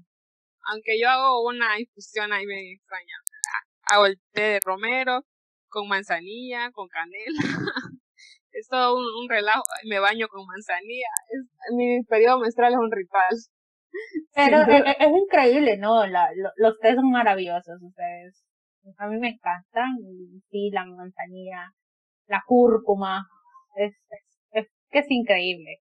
aunque 0.66 0.98
yo 1.00 1.08
hago 1.08 1.46
una 1.46 1.78
infusión 1.78 2.32
ahí 2.32 2.46
me 2.46 2.72
extraña. 2.72 3.14
Hago 3.88 4.06
el 4.06 4.18
té 4.32 4.42
de 4.42 4.60
romero 4.64 5.24
con 5.68 5.88
manzanilla, 5.88 6.70
con 6.72 6.88
canela. 6.88 7.40
es 8.52 8.68
todo 8.68 8.96
un, 8.96 9.28
relajo. 9.28 9.62
Me 9.88 9.98
baño 10.00 10.28
con 10.28 10.44
manzanilla. 10.46 11.08
mi 11.76 12.02
periodo 12.04 12.40
menstrual 12.40 12.72
es 12.72 12.78
un 12.78 12.90
ritual. 12.90 13.34
Pero 14.34 14.60
es, 14.62 14.96
es, 14.98 15.08
increíble, 15.08 15.78
¿no? 15.78 16.06
La, 16.06 16.28
los 16.56 16.78
tés 16.80 16.96
son 16.96 17.10
maravillosos 17.10 17.80
ustedes. 17.80 18.44
A 18.98 19.06
mí 19.08 19.18
me 19.18 19.30
encantan. 19.30 19.96
Sí, 20.50 20.70
la 20.72 20.84
manzanilla, 20.84 21.70
la 22.26 22.42
cúrcuma. 22.46 23.26
Es, 23.76 23.94
es, 24.10 24.64
es 24.64 24.66
que 24.90 24.98
es 24.98 25.06
increíble 25.10 25.80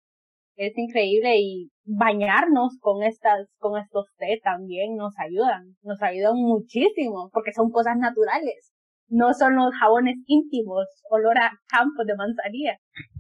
es 0.59 0.77
increíble 0.77 1.37
y 1.39 1.71
bañarnos 1.85 2.79
con 2.81 3.05
estas, 3.05 3.49
con 3.59 3.81
estos 3.81 4.07
té 4.19 4.41
también 4.43 4.97
nos 4.97 5.15
ayudan, 5.19 5.77
nos 5.83 6.03
ayudan 6.03 6.35
muchísimo 6.35 7.31
porque 7.33 7.53
son 7.53 7.71
cosas 7.71 7.97
naturales, 7.97 8.75
no 9.09 9.33
son 9.35 9.55
los 9.55 9.73
jabones 9.79 10.17
íntimos, 10.27 10.85
olor 11.11 11.39
a 11.39 11.53
campo 11.69 12.05
de 12.05 12.17
manzanilla. 12.17 12.77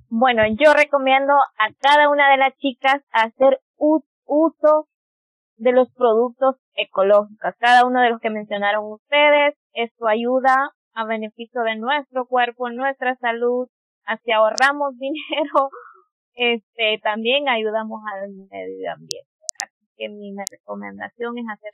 Bueno, 0.08 0.42
yo 0.58 0.74
recomiendo 0.74 1.32
a 1.32 1.72
cada 1.78 2.10
una 2.10 2.30
de 2.30 2.38
las 2.38 2.56
chicas 2.56 3.02
hacer 3.12 3.60
uso 3.76 4.88
de 5.56 5.72
los 5.72 5.92
productos 5.92 6.56
ecológicos, 6.74 7.54
cada 7.58 7.86
uno 7.86 8.00
de 8.00 8.10
los 8.10 8.20
que 8.20 8.30
mencionaron 8.30 8.92
ustedes, 8.92 9.54
esto 9.74 10.08
ayuda 10.08 10.70
a 10.94 11.04
beneficio 11.04 11.62
de 11.62 11.76
nuestro 11.76 12.26
cuerpo, 12.26 12.68
nuestra 12.70 13.14
salud, 13.16 13.68
así 14.04 14.32
ahorramos 14.32 14.94
dinero 14.98 15.70
este, 16.38 17.00
también 17.02 17.48
ayudamos 17.48 18.00
al 18.14 18.30
medio 18.30 18.92
ambiente. 18.92 19.28
Así 19.60 19.86
que 19.96 20.08
mi 20.08 20.32
recomendación 20.48 21.36
es 21.36 21.44
hacer 21.52 21.72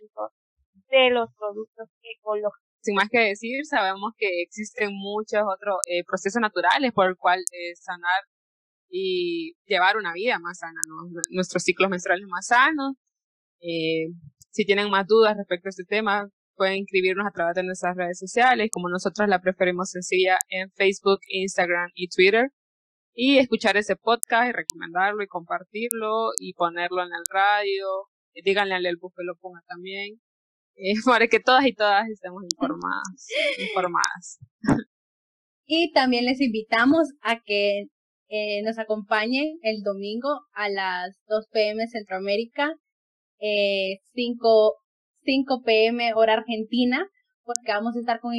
de 0.88 1.10
los 1.10 1.28
productos 1.36 1.90
ecológicos. 2.02 2.64
Sin 2.80 2.94
más 2.94 3.08
que 3.10 3.18
decir, 3.18 3.64
sabemos 3.66 4.12
que 4.16 4.42
existen 4.42 4.90
muchos 4.94 5.42
otros 5.42 5.76
eh, 5.86 6.02
procesos 6.06 6.40
naturales 6.40 6.92
por 6.92 7.08
el 7.08 7.16
cual 7.16 7.40
eh, 7.40 7.74
sanar 7.76 8.24
y 8.88 9.54
llevar 9.66 9.98
una 9.98 10.14
vida 10.14 10.38
más 10.38 10.58
sana, 10.58 10.80
nuestros 11.30 11.62
ciclos 11.62 11.90
menstruales 11.90 12.26
más 12.28 12.46
sanos. 12.46 12.94
Eh, 13.60 14.08
si 14.50 14.64
tienen 14.64 14.88
más 14.90 15.06
dudas 15.06 15.36
respecto 15.36 15.68
a 15.68 15.70
este 15.70 15.84
tema, 15.84 16.28
pueden 16.56 16.76
inscribirnos 16.76 17.26
a 17.26 17.32
través 17.32 17.54
de 17.54 17.64
nuestras 17.64 17.96
redes 17.96 18.18
sociales, 18.18 18.70
como 18.72 18.88
nosotros 18.88 19.28
la 19.28 19.40
preferimos 19.40 19.90
sencilla 19.90 20.38
en 20.48 20.70
Facebook, 20.70 21.20
Instagram 21.28 21.90
y 21.94 22.08
Twitter. 22.08 22.50
Y 23.14 23.38
escuchar 23.38 23.76
ese 23.76 23.94
podcast 23.96 24.48
y 24.48 24.52
recomendarlo 24.52 25.22
y 25.22 25.28
compartirlo 25.28 26.30
y 26.38 26.52
ponerlo 26.54 27.02
en 27.02 27.12
el 27.12 27.22
radio. 27.30 27.86
Díganle 28.44 28.74
al 28.74 28.86
Elbus 28.86 29.12
que 29.16 29.22
lo 29.24 29.36
ponga 29.36 29.60
también. 29.68 30.20
Eh, 30.76 30.94
para 31.06 31.28
que 31.28 31.40
todas 31.40 31.64
y 31.66 31.74
todas 31.74 32.08
estemos 32.08 32.42
informadas. 32.42 33.28
informadas. 33.58 34.38
Y 35.66 35.92
también 35.92 36.24
les 36.24 36.40
invitamos 36.40 37.08
a 37.22 37.40
que 37.40 37.84
eh, 38.28 38.62
nos 38.64 38.78
acompañen 38.78 39.58
el 39.62 39.82
domingo 39.82 40.40
a 40.52 40.68
las 40.68 41.16
2 41.28 41.46
pm 41.52 41.86
Centroamérica, 41.86 42.74
eh, 43.38 44.00
5 44.14 44.74
5 45.24 45.62
pm 45.64 46.12
hora 46.14 46.34
argentina, 46.34 47.08
porque 47.44 47.72
vamos 47.72 47.94
a 47.96 48.00
estar 48.00 48.20
con 48.20 48.32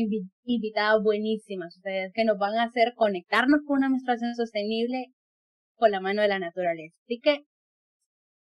invitadas 0.44 1.02
buenísimas, 1.04 1.76
ustedes 1.78 2.12
que 2.14 2.26
nos 2.26 2.38
van 2.38 2.56
a 2.56 2.64
hacer 2.64 2.94
conectarnos 2.96 3.62
con 3.66 3.78
una 3.78 3.90
menstruación 3.90 4.36
sostenible 4.36 5.08
con 5.76 5.92
la 5.92 6.02
mano 6.02 6.22
de 6.22 6.28
la 6.28 6.40
naturaleza. 6.40 6.96
Así 7.04 7.20
que 7.22 7.46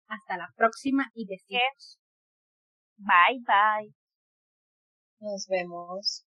hasta 0.09 0.37
la 0.37 0.49
próxima 0.57 1.11
y 1.15 1.27
besitos. 1.27 1.99
Bye 2.97 3.41
bye. 3.47 3.93
Nos 5.21 5.47
vemos. 5.49 6.25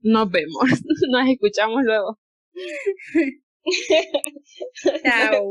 Nos 0.00 0.30
vemos. 0.30 0.64
Nos 1.10 1.28
escuchamos 1.28 1.82
luego. 1.84 2.18
Chao. 5.04 5.50